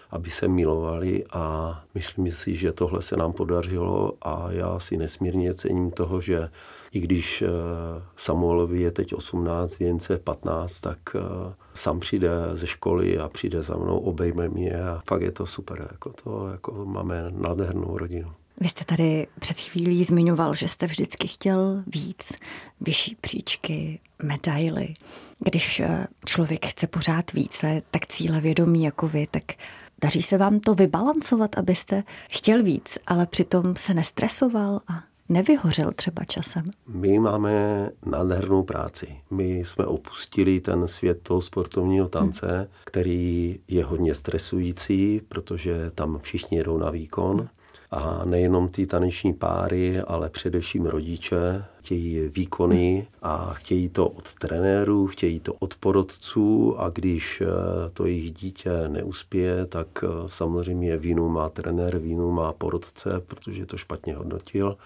aby 0.09 0.29
se 0.29 0.47
milovali 0.47 1.25
a 1.31 1.83
myslím 1.93 2.31
si, 2.31 2.55
že 2.55 2.71
tohle 2.71 3.01
se 3.01 3.17
nám 3.17 3.33
podařilo 3.33 4.13
a 4.21 4.47
já 4.51 4.79
si 4.79 4.97
nesmírně 4.97 5.53
cením 5.53 5.91
toho, 5.91 6.21
že 6.21 6.49
i 6.95 6.99
když 6.99 7.41
eh, 7.41 7.47
Samuelovi 8.15 8.81
je 8.81 8.91
teď 8.91 9.13
18, 9.13 9.79
Věnce 9.79 10.17
15, 10.17 10.79
tak 10.79 10.99
eh, 11.15 11.53
sám 11.73 11.99
přijde 11.99 12.29
ze 12.53 12.67
školy 12.67 13.17
a 13.17 13.29
přijde 13.29 13.63
za 13.63 13.77
mnou, 13.77 13.99
obejme 13.99 14.49
mě 14.49 14.83
a 14.83 15.01
fakt 15.07 15.21
je 15.21 15.31
to 15.31 15.45
super. 15.45 15.87
Jako 15.91 16.13
to, 16.23 16.47
jako 16.47 16.85
máme 16.85 17.31
nádhernou 17.31 17.97
rodinu. 17.97 18.31
Vy 18.61 18.69
jste 18.69 18.85
tady 18.85 19.27
před 19.39 19.57
chvílí 19.57 20.03
zmiňoval, 20.03 20.55
že 20.55 20.67
jste 20.67 20.85
vždycky 20.85 21.27
chtěl 21.27 21.83
víc, 21.87 22.33
vyšší 22.81 23.17
příčky, 23.21 23.99
medaily. 24.23 24.93
Když 25.39 25.79
eh, 25.79 26.07
člověk 26.25 26.65
chce 26.65 26.87
pořád 26.87 27.33
více, 27.33 27.81
tak 27.91 28.07
cíle 28.07 28.41
vědomí 28.41 28.83
jako 28.83 29.07
vy, 29.07 29.27
tak 29.31 29.43
daří 30.01 30.21
se 30.21 30.37
vám 30.37 30.59
to 30.59 30.75
vybalancovat, 30.75 31.57
abyste 31.57 32.03
chtěl 32.29 32.63
víc, 32.63 32.97
ale 33.07 33.25
přitom 33.25 33.75
se 33.75 33.93
nestresoval 33.93 34.81
a 34.87 35.03
nevyhořel 35.29 35.91
třeba 35.91 36.23
časem? 36.23 36.63
My 36.87 37.19
máme 37.19 37.89
nádhernou 38.05 38.63
práci. 38.63 39.17
My 39.31 39.59
jsme 39.59 39.85
opustili 39.85 40.59
ten 40.59 40.87
svět 40.87 41.21
toho 41.21 41.41
sportovního 41.41 42.09
tance, 42.09 42.57
hmm. 42.57 42.67
který 42.83 43.59
je 43.67 43.85
hodně 43.85 44.15
stresující, 44.15 45.21
protože 45.27 45.91
tam 45.95 46.19
všichni 46.19 46.57
jedou 46.57 46.77
na 46.77 46.89
výkon. 46.89 47.37
Hmm. 47.37 47.47
A 47.91 48.25
nejenom 48.25 48.69
ty 48.69 48.85
taneční 48.85 49.33
páry, 49.33 49.99
ale 49.99 50.29
především 50.29 50.85
rodiče 50.85 51.65
chtějí 51.85 52.29
výkony 52.29 53.07
a 53.21 53.53
chtějí 53.53 53.89
to 53.89 54.07
od 54.07 54.33
trenérů, 54.33 55.07
chtějí 55.07 55.39
to 55.39 55.53
od 55.53 55.75
porodců 55.75 56.79
a 56.79 56.89
když 56.89 57.41
eh, 57.41 57.89
to 57.93 58.05
jejich 58.05 58.31
dítě 58.31 58.69
neuspěje, 58.87 59.65
tak 59.65 59.87
eh, 60.03 60.07
samozřejmě 60.27 60.97
vínu 60.97 61.29
má 61.29 61.49
trenér, 61.49 61.97
vínu 61.97 62.31
má 62.31 62.53
porodce, 62.53 63.09
protože 63.27 63.65
to 63.65 63.77
špatně 63.77 64.15
hodnotil. 64.15 64.77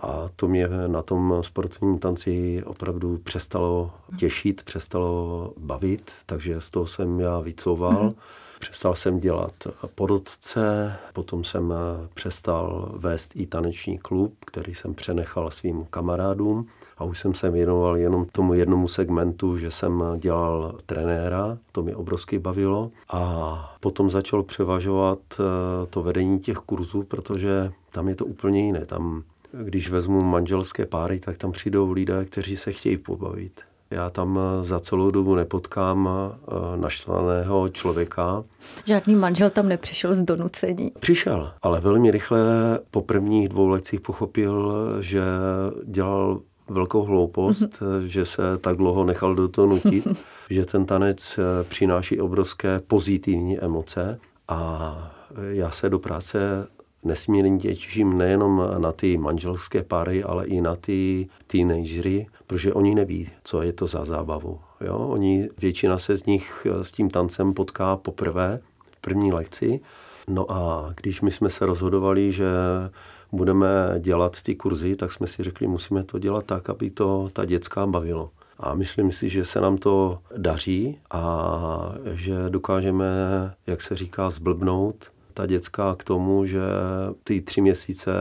A 0.00 0.28
to 0.36 0.48
mě 0.48 0.68
na 0.86 1.02
tom 1.02 1.34
sportovním 1.40 1.98
tanci 1.98 2.62
opravdu 2.66 3.18
přestalo 3.18 3.90
těšit, 4.18 4.62
přestalo 4.62 5.52
bavit, 5.58 6.12
takže 6.26 6.60
z 6.60 6.70
toho 6.70 6.86
jsem 6.86 7.20
já 7.20 7.40
vycouval. 7.40 7.92
Mm-hmm. 7.92 8.14
Přestal 8.60 8.94
jsem 8.94 9.20
dělat 9.20 9.52
porodce, 9.94 10.94
potom 11.12 11.44
jsem 11.44 11.74
přestal 12.14 12.92
vést 12.96 13.36
i 13.36 13.46
taneční 13.46 13.98
klub, 13.98 14.34
který 14.46 14.74
jsem 14.74 14.94
přenechal 14.94 15.50
svým 15.50 15.86
kamarádům 15.90 16.66
a 16.98 17.04
už 17.04 17.18
jsem 17.18 17.34
se 17.34 17.50
věnoval 17.50 17.96
jenom 17.96 18.24
tomu 18.24 18.54
jednomu 18.54 18.88
segmentu, 18.88 19.58
že 19.58 19.70
jsem 19.70 20.04
dělal 20.18 20.78
trenéra, 20.86 21.58
to 21.72 21.82
mě 21.82 21.96
obrovsky 21.96 22.38
bavilo 22.38 22.90
a 23.10 23.76
potom 23.80 24.10
začal 24.10 24.42
převažovat 24.42 25.18
eh, 25.40 25.86
to 25.86 26.02
vedení 26.02 26.40
těch 26.40 26.56
kurzů, 26.56 27.02
protože 27.02 27.72
tam 27.92 28.08
je 28.08 28.14
to 28.14 28.26
úplně 28.26 28.66
jiné. 28.66 28.86
Tam 28.86 29.22
když 29.52 29.90
vezmu 29.90 30.24
manželské 30.24 30.86
páry, 30.86 31.20
tak 31.20 31.36
tam 31.36 31.52
přijdou 31.52 31.92
lidé, 31.92 32.24
kteří 32.24 32.56
se 32.56 32.72
chtějí 32.72 32.96
pobavit. 32.96 33.60
Já 33.90 34.10
tam 34.10 34.38
eh, 34.38 34.64
za 34.64 34.80
celou 34.80 35.10
dobu 35.10 35.34
nepotkám 35.34 36.08
eh, 36.08 36.52
naštvaného 36.76 37.68
člověka. 37.68 38.44
Žádný 38.84 39.16
manžel 39.16 39.50
tam 39.50 39.68
nepřišel 39.68 40.14
z 40.14 40.22
donucení. 40.22 40.92
Přišel, 41.00 41.52
ale 41.62 41.80
velmi 41.80 42.10
rychle 42.10 42.40
po 42.90 43.02
prvních 43.02 43.48
dvou 43.48 43.68
lecích 43.68 44.00
pochopil, 44.00 44.72
že 45.00 45.22
dělal 45.84 46.40
velkou 46.68 47.02
hloupost, 47.02 47.80
mm-hmm. 47.80 48.00
že 48.04 48.26
se 48.26 48.42
tak 48.58 48.76
dlouho 48.76 49.04
nechal 49.04 49.34
do 49.34 49.48
toho 49.48 49.66
nutit, 49.66 50.06
že 50.50 50.66
ten 50.66 50.84
tanec 50.84 51.38
přináší 51.68 52.20
obrovské 52.20 52.80
pozitivní 52.80 53.58
emoce 53.58 54.20
a 54.48 55.12
já 55.50 55.70
se 55.70 55.88
do 55.88 55.98
práce 55.98 56.66
nesmírně 57.04 57.58
těším 57.58 58.18
nejenom 58.18 58.62
na 58.78 58.92
ty 58.92 59.18
manželské 59.18 59.82
páry, 59.82 60.22
ale 60.24 60.46
i 60.46 60.60
na 60.60 60.76
ty 60.76 61.28
teenagery, 61.46 62.26
protože 62.46 62.72
oni 62.72 62.94
neví, 62.94 63.28
co 63.44 63.62
je 63.62 63.72
to 63.72 63.86
za 63.86 64.04
zábavu. 64.04 64.60
Jo? 64.80 64.98
Oni, 64.98 65.48
většina 65.58 65.98
se 65.98 66.16
z 66.16 66.26
nich 66.26 66.66
s 66.82 66.92
tím 66.92 67.10
tancem 67.10 67.54
potká 67.54 67.96
poprvé 67.96 68.60
v 68.90 69.00
první 69.00 69.32
lekci. 69.32 69.80
No 70.28 70.52
a 70.52 70.92
když 70.96 71.20
my 71.20 71.30
jsme 71.30 71.50
se 71.50 71.66
rozhodovali, 71.66 72.32
že 72.32 72.46
budeme 73.32 73.94
dělat 73.98 74.42
ty 74.42 74.54
kurzy, 74.54 74.96
tak 74.96 75.12
jsme 75.12 75.26
si 75.26 75.42
řekli, 75.42 75.66
musíme 75.66 76.04
to 76.04 76.18
dělat 76.18 76.46
tak, 76.46 76.70
aby 76.70 76.90
to 76.90 77.30
ta 77.32 77.44
dětská 77.44 77.86
bavilo. 77.86 78.30
A 78.58 78.74
myslím 78.74 79.12
si, 79.12 79.28
že 79.28 79.44
se 79.44 79.60
nám 79.60 79.78
to 79.78 80.18
daří 80.36 80.98
a 81.10 81.94
že 82.12 82.34
dokážeme, 82.48 83.06
jak 83.66 83.82
se 83.82 83.96
říká, 83.96 84.30
zblbnout 84.30 85.10
ta 85.34 85.46
děcka 85.46 85.94
k 85.98 86.04
tomu, 86.04 86.44
že 86.44 86.60
ty 87.24 87.40
tři 87.40 87.60
měsíce 87.60 88.12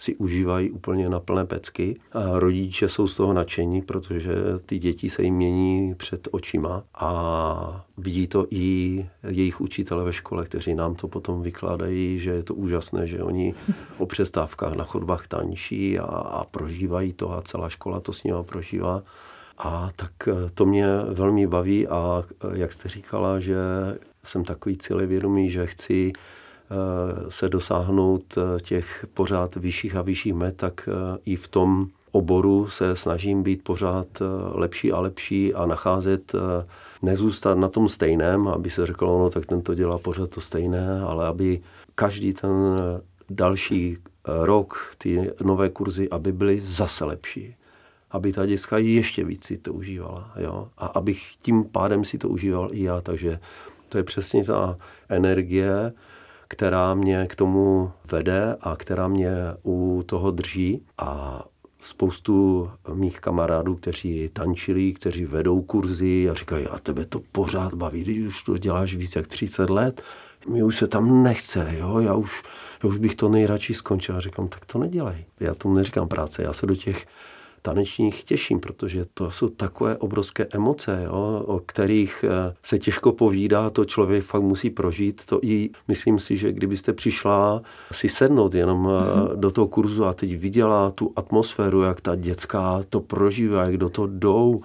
si 0.00 0.16
užívají 0.16 0.70
úplně 0.70 1.08
na 1.08 1.20
plné 1.20 1.46
pecky. 1.46 2.00
A 2.12 2.38
rodiče 2.38 2.88
jsou 2.88 3.06
z 3.06 3.14
toho 3.14 3.32
nadšení, 3.32 3.82
protože 3.82 4.34
ty 4.66 4.78
děti 4.78 5.10
se 5.10 5.22
jim 5.22 5.34
mění 5.34 5.94
před 5.94 6.28
očima 6.30 6.82
a 6.94 7.86
vidí 7.98 8.26
to 8.26 8.46
i 8.50 9.06
jejich 9.28 9.60
učitele 9.60 10.04
ve 10.04 10.12
škole, 10.12 10.44
kteří 10.44 10.74
nám 10.74 10.94
to 10.94 11.08
potom 11.08 11.42
vykládají, 11.42 12.18
že 12.18 12.30
je 12.30 12.42
to 12.42 12.54
úžasné, 12.54 13.06
že 13.06 13.22
oni 13.22 13.54
o 13.98 14.06
přestávkách 14.06 14.72
na 14.72 14.84
chodbách 14.84 15.26
tančí 15.26 15.98
a, 15.98 16.04
a 16.04 16.44
prožívají 16.44 17.12
to 17.12 17.32
a 17.32 17.42
celá 17.42 17.68
škola 17.68 18.00
to 18.00 18.12
s 18.12 18.24
nimi 18.24 18.38
prožívá. 18.42 19.02
A 19.58 19.90
tak 19.96 20.12
to 20.54 20.66
mě 20.66 20.86
velmi 21.08 21.46
baví 21.46 21.88
a 21.88 22.24
jak 22.54 22.72
jste 22.72 22.88
říkala, 22.88 23.40
že 23.40 23.56
jsem 24.24 24.44
takový 24.44 24.76
cílevědomý, 24.76 25.50
že 25.50 25.66
chci 25.66 26.12
Eh, 26.12 26.39
se 27.28 27.48
dosáhnout 27.48 28.38
eh, 28.38 28.60
těch 28.60 29.06
pořád 29.14 29.56
vyšších 29.56 29.96
a 29.96 30.02
vyšších 30.02 30.34
met, 30.34 30.56
tak 30.56 30.88
eh, 30.88 31.18
i 31.24 31.36
v 31.36 31.48
tom 31.48 31.88
oboru 32.12 32.68
se 32.68 32.96
snažím 32.96 33.42
být 33.42 33.64
pořád 33.64 34.06
lepší 34.52 34.92
a 34.92 35.00
lepší 35.00 35.54
a 35.54 35.66
nacházet, 35.66 36.32
nezůstat 37.02 37.58
na 37.58 37.68
tom 37.68 37.88
stejném, 37.88 38.48
aby 38.48 38.70
se 38.70 38.86
řeklo, 38.86 39.18
no 39.18 39.30
tak 39.30 39.46
ten 39.46 39.62
to 39.62 39.74
dělá 39.74 39.98
pořád 39.98 40.30
to 40.30 40.40
stejné, 40.40 41.00
ale 41.00 41.26
aby 41.26 41.60
každý 41.94 42.34
ten 42.34 42.50
další 43.30 43.98
rok, 44.24 44.94
ty 44.98 45.30
nové 45.44 45.68
kurzy, 45.68 46.10
aby 46.10 46.32
byly 46.32 46.60
zase 46.60 47.04
lepší. 47.04 47.54
Aby 48.10 48.32
ta 48.32 48.46
děcka 48.46 48.78
ještě 48.78 49.24
víc 49.24 49.44
si 49.44 49.58
to 49.58 49.72
užívala. 49.72 50.32
Jo? 50.36 50.68
A 50.78 50.86
abych 50.86 51.36
tím 51.42 51.64
pádem 51.64 52.04
si 52.04 52.18
to 52.18 52.28
užíval 52.28 52.68
i 52.72 52.82
já. 52.82 53.00
Takže 53.00 53.38
to 53.88 53.98
je 53.98 54.04
přesně 54.04 54.44
ta 54.44 54.76
energie, 55.08 55.92
která 56.50 56.94
mě 56.94 57.26
k 57.26 57.34
tomu 57.34 57.92
vede 58.10 58.56
a 58.60 58.76
která 58.76 59.08
mě 59.08 59.32
u 59.64 60.02
toho 60.06 60.30
drží. 60.30 60.82
A 60.98 61.42
spoustu 61.80 62.70
mých 62.92 63.20
kamarádů, 63.20 63.74
kteří 63.76 64.30
tančili, 64.32 64.92
kteří 64.92 65.24
vedou 65.24 65.62
kurzy 65.62 66.30
a 66.30 66.34
říkají, 66.34 66.66
a 66.66 66.78
tebe 66.78 67.06
to 67.06 67.20
pořád 67.32 67.74
baví, 67.74 68.04
když 68.04 68.26
už 68.26 68.42
to 68.42 68.58
děláš 68.58 68.94
víc 68.94 69.16
jak 69.16 69.26
30 69.26 69.70
let, 69.70 70.02
mi 70.48 70.62
už 70.62 70.76
se 70.76 70.86
tam 70.86 71.22
nechce, 71.22 71.68
jo, 71.78 72.00
já 72.00 72.14
už, 72.14 72.42
já 72.82 72.88
už 72.88 72.98
bych 72.98 73.14
to 73.14 73.28
nejradši 73.28 73.74
skončil. 73.74 74.16
A 74.16 74.20
říkám, 74.20 74.48
tak 74.48 74.66
to 74.66 74.78
nedělej. 74.78 75.24
Já 75.40 75.54
tomu 75.54 75.74
neříkám 75.74 76.08
práce, 76.08 76.42
já 76.42 76.52
se 76.52 76.66
do 76.66 76.76
těch 76.76 77.06
tanečních 77.62 78.24
těším, 78.24 78.60
protože 78.60 79.04
to 79.14 79.30
jsou 79.30 79.48
takové 79.48 79.96
obrovské 79.96 80.46
emoce, 80.52 81.02
jo, 81.04 81.42
o 81.46 81.60
kterých 81.66 82.24
eh, 82.28 82.54
se 82.62 82.78
těžko 82.78 83.12
povídá, 83.12 83.70
to 83.70 83.84
člověk 83.84 84.24
fakt 84.24 84.42
musí 84.42 84.70
prožít. 84.70 85.26
To 85.26 85.40
i 85.42 85.70
myslím 85.88 86.18
si, 86.18 86.36
že 86.36 86.52
kdybyste 86.52 86.92
přišla 86.92 87.62
si 87.92 88.08
sednout 88.08 88.54
jenom 88.54 88.86
mm-hmm. 88.86 89.34
do 89.34 89.50
toho 89.50 89.68
kurzu 89.68 90.06
a 90.06 90.12
teď 90.12 90.36
viděla 90.36 90.90
tu 90.90 91.12
atmosféru, 91.16 91.82
jak 91.82 92.00
ta 92.00 92.14
dětská 92.14 92.80
to 92.88 93.00
prožívá, 93.00 93.64
jak 93.64 93.76
do 93.76 93.88
toho 93.88 94.06
jdou, 94.06 94.62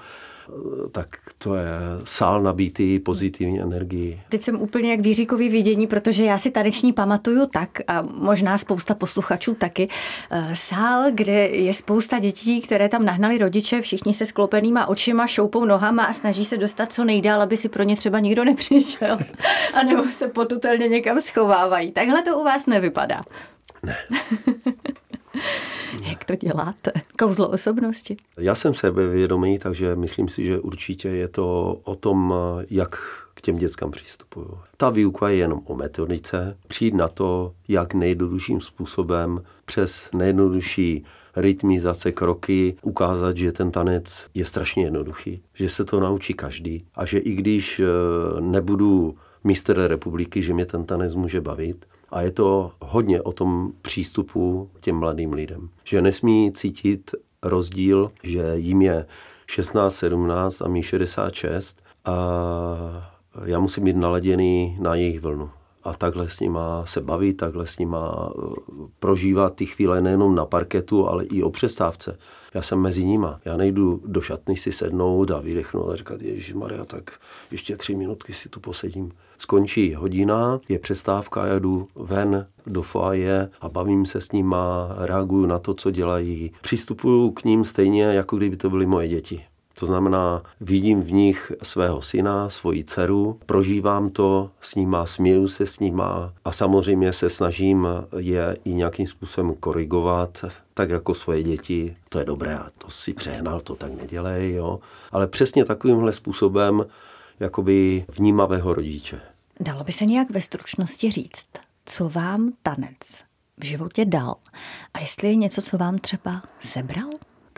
tak 0.92 1.08
to 1.38 1.56
je 1.56 1.70
sál 2.04 2.42
nabítý 2.42 3.00
pozitivní 3.00 3.62
energii. 3.62 4.22
Teď 4.30 4.42
jsem 4.42 4.62
úplně 4.62 4.92
jak 4.92 5.00
výříkový 5.00 5.50
vidění, 5.50 5.88
protože 5.88 6.26
já 6.26 6.38
si 6.38 6.52
taneční 6.52 6.94
pamatuju 6.94 7.46
tak, 7.46 7.70
a 7.88 8.02
možná 8.02 8.58
spousta 8.58 8.96
posluchačů 8.96 9.54
taky, 9.54 9.88
eh, 10.32 10.52
sál, 10.54 11.04
kde 11.12 11.48
je 11.48 11.74
spousta 11.74 12.20
dětí, 12.20 12.62
které 12.62 12.90
tam 12.90 13.06
nahnali 13.06 13.38
rodiče, 13.38 13.82
všichni 13.82 14.14
se 14.14 14.26
sklopenýma 14.26 14.88
očima, 14.88 15.28
šoupou 15.28 15.66
nohama 15.66 16.04
a 16.04 16.14
snaží 16.14 16.46
se 16.46 16.58
dostat 16.58 16.94
co 16.94 17.04
nejdál, 17.04 17.42
aby 17.42 17.58
si 17.58 17.70
pro 17.70 17.84
ně 17.84 17.96
třeba 17.96 18.20
nikdo 18.20 18.44
nepřišel. 18.46 19.20
a 19.74 19.84
nebo 19.84 20.04
se 20.12 20.28
potutelně 20.28 20.88
někam 20.88 21.22
schovávají. 21.22 21.92
Takhle 21.92 22.22
to 22.22 22.40
u 22.40 22.44
vás 22.44 22.66
nevypadá. 22.66 23.22
Ne. 23.84 23.98
Jak 26.10 26.24
to 26.24 26.36
děláte? 26.36 26.92
Kouzlo 27.20 27.50
osobnosti? 27.50 28.18
Já 28.38 28.56
jsem 28.56 28.74
sebevědomý, 28.74 29.60
takže 29.60 29.96
myslím 29.96 30.28
si, 30.28 30.46
že 30.46 30.60
určitě 30.60 31.10
je 31.10 31.28
to 31.28 31.74
o 31.84 31.96
tom, 31.96 32.34
jak 32.70 33.00
k 33.34 33.42
těm 33.42 33.58
dětskám 33.58 33.92
přistupuju. 33.92 34.60
Ta 34.78 34.90
výuka 34.90 35.30
je 35.30 35.36
jenom 35.36 35.62
o 35.66 35.76
metodice, 35.76 36.58
přijít 36.68 36.94
na 36.94 37.08
to, 37.08 37.54
jak 37.68 37.94
nejjednodušším 37.94 38.62
způsobem 38.62 39.44
přes 39.66 40.10
nejjednodušší 40.14 41.06
rytmizace, 41.36 42.12
kroky, 42.12 42.76
ukázat, 42.82 43.38
že 43.38 43.52
ten 43.52 43.72
tanec 43.72 44.28
je 44.34 44.46
strašně 44.46 44.84
jednoduchý, 44.84 45.42
že 45.54 45.70
se 45.70 45.86
to 45.86 46.00
naučí 46.00 46.34
každý 46.34 46.86
a 46.96 47.06
že 47.06 47.18
i 47.18 47.34
když 47.34 47.80
eh, 47.80 47.86
nebudu 48.42 49.16
mistr 49.44 49.88
republiky, 49.88 50.44
že 50.44 50.54
mě 50.54 50.66
ten 50.66 50.86
tanec 50.86 51.16
může 51.16 51.42
bavit, 51.42 51.86
a 52.10 52.22
je 52.22 52.32
to 52.32 52.72
hodně 52.80 53.22
o 53.22 53.32
tom 53.32 53.72
přístupu 53.82 54.70
těm 54.82 54.96
mladým 54.96 55.34
lidem. 55.34 55.70
Že 55.84 56.02
nesmí 56.02 56.52
cítit 56.52 57.12
rozdíl, 57.44 58.12
že 58.24 58.44
jim 58.56 58.82
je 58.82 59.06
16, 59.48 59.96
17 59.96 60.62
a 60.62 60.68
mi 60.68 60.84
66 60.84 61.82
a 62.06 62.16
já 63.46 63.60
musím 63.60 63.84
být 63.84 63.96
naladěný 63.96 64.78
na 64.80 64.96
jejich 64.96 65.22
vlnu 65.22 65.50
a 65.86 65.94
takhle 65.94 66.30
s 66.30 66.40
nima 66.40 66.86
se 66.86 67.02
bavit, 67.02 67.34
takhle 67.34 67.68
s 67.68 67.80
nima 67.80 68.30
eh, 68.30 68.42
prožívat 69.00 69.56
ty 69.56 69.66
chvíle 69.66 70.02
nejenom 70.02 70.36
na 70.36 70.46
parketu, 70.46 71.08
ale 71.08 71.26
i 71.26 71.44
o 71.44 71.50
přestávce. 71.50 72.18
Já 72.54 72.62
jsem 72.62 72.80
mezi 72.80 73.06
nima. 73.06 73.40
Já 73.46 73.58
nejdu 73.58 74.02
do 74.06 74.22
šatny 74.22 74.58
si 74.58 74.72
sednout 74.72 75.32
a 75.32 75.40
vydechnout 75.40 75.90
a 75.90 75.96
říkat, 75.96 76.22
Ježíš 76.22 76.54
Maria, 76.54 76.86
tak 76.86 77.12
ještě 77.52 77.78
tři 77.78 77.96
minutky 77.96 78.34
si 78.34 78.50
tu 78.50 78.60
posedím. 78.60 79.12
Skončí 79.38 79.96
hodina, 79.96 80.60
je 80.70 80.80
přestávka, 80.80 81.46
já 81.46 81.60
jdu 81.60 81.88
ven 81.96 82.48
do 82.68 82.82
foaje 82.82 83.50
a 83.62 83.70
bavím 83.70 84.06
se 84.06 84.22
s 84.22 84.32
nima, 84.32 84.96
reaguju 84.98 85.46
na 85.46 85.60
to, 85.60 85.74
co 85.74 85.92
dělají. 85.92 86.52
Přistupuju 86.62 87.32
k 87.32 87.44
ním 87.44 87.66
stejně, 87.66 88.04
jako 88.04 88.38
kdyby 88.38 88.58
to 88.58 88.70
byly 88.70 88.86
moje 88.86 89.08
děti. 89.08 89.44
To 89.80 89.86
znamená, 89.86 90.44
vidím 90.62 91.04
v 91.04 91.12
nich 91.12 91.52
svého 91.64 92.02
syna, 92.02 92.50
svoji 92.50 92.84
dceru, 92.84 93.40
prožívám 93.46 94.10
to 94.10 94.52
s 94.62 94.76
nima, 94.76 95.06
směju 95.06 95.48
se 95.48 95.66
s 95.66 95.80
nima 95.80 96.34
a 96.46 96.52
samozřejmě 96.52 97.14
se 97.14 97.30
snažím 97.30 97.88
je 98.18 98.58
i 98.66 98.74
nějakým 98.74 99.08
způsobem 99.08 99.56
korigovat, 99.56 100.46
tak 100.74 100.90
jako 100.90 101.14
svoje 101.14 101.44
děti. 101.44 101.96
To 102.10 102.20
je 102.20 102.26
dobré, 102.26 102.58
a 102.58 102.70
to 102.78 102.90
si 102.90 103.14
přehnal, 103.14 103.60
to 103.60 103.76
tak 103.76 103.94
nedělej, 103.94 104.54
jo. 104.54 104.80
Ale 105.12 105.28
přesně 105.28 105.66
takovýmhle 105.66 106.14
způsobem 106.14 106.86
jakoby 107.40 108.06
vnímavého 108.10 108.74
rodiče. 108.74 109.22
Dalo 109.60 109.84
by 109.84 109.92
se 109.92 110.06
nějak 110.06 110.30
ve 110.30 110.42
stručnosti 110.42 111.12
říct, 111.12 111.48
co 111.86 112.10
vám 112.10 112.54
tanec 112.64 112.98
v 113.58 113.66
životě 113.66 114.06
dal 114.06 114.36
a 114.94 115.00
jestli 115.00 115.28
je 115.28 115.36
něco, 115.36 115.62
co 115.62 115.78
vám 115.78 115.98
třeba 115.98 116.42
sebral? 116.60 117.10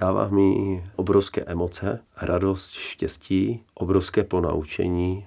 Dává 0.02 0.28
mi 0.28 0.84
obrovské 0.96 1.42
emoce, 1.42 2.00
radost, 2.22 2.72
štěstí, 2.72 3.64
obrovské 3.74 4.24
ponaučení. 4.24 5.26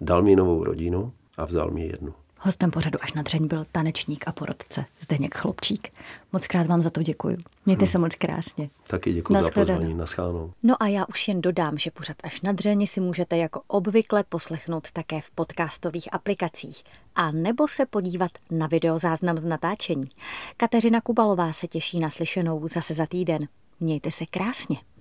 Dal 0.00 0.22
mi 0.22 0.36
novou 0.36 0.64
rodinu 0.64 1.12
a 1.36 1.44
vzal 1.44 1.70
mi 1.70 1.86
jednu. 1.86 2.14
Hostem 2.40 2.70
pořadu 2.70 2.98
až 3.02 3.12
na 3.12 3.22
dřeň 3.22 3.46
byl 3.46 3.64
tanečník 3.72 4.28
a 4.28 4.32
porodce 4.32 4.84
Zdeněk 5.00 5.34
Chlopčík. 5.34 5.88
Moc 6.32 6.46
krát 6.46 6.66
vám 6.66 6.82
za 6.82 6.90
to 6.90 7.02
děkuji. 7.02 7.36
Mějte 7.66 7.80
hmm. 7.80 7.86
se 7.86 7.98
moc 7.98 8.14
krásně. 8.14 8.70
Taky 8.86 9.12
děkuji 9.12 9.42
za 9.42 9.50
pozvání. 9.50 9.94
Naschánou. 9.94 10.52
No 10.62 10.82
a 10.82 10.86
já 10.86 11.04
už 11.08 11.28
jen 11.28 11.40
dodám, 11.40 11.78
že 11.78 11.90
pořad 11.90 12.16
až 12.22 12.40
na 12.40 12.52
dřeň 12.52 12.86
si 12.86 13.00
můžete 13.00 13.36
jako 13.36 13.62
obvykle 13.66 14.24
poslechnout 14.28 14.88
také 14.92 15.20
v 15.20 15.30
podcastových 15.30 16.14
aplikacích 16.14 16.84
a 17.14 17.30
nebo 17.30 17.68
se 17.68 17.86
podívat 17.86 18.30
na 18.50 18.66
videozáznam 18.66 19.38
z 19.38 19.44
natáčení. 19.44 20.08
Kateřina 20.56 21.00
Kubalová 21.00 21.52
se 21.52 21.66
těší 21.66 22.00
na 22.00 22.10
slyšenou 22.10 22.68
zase 22.68 22.94
za 22.94 23.06
týden. 23.06 23.48
Mějte 23.80 24.10
se 24.10 24.26
krásně. 24.26 24.76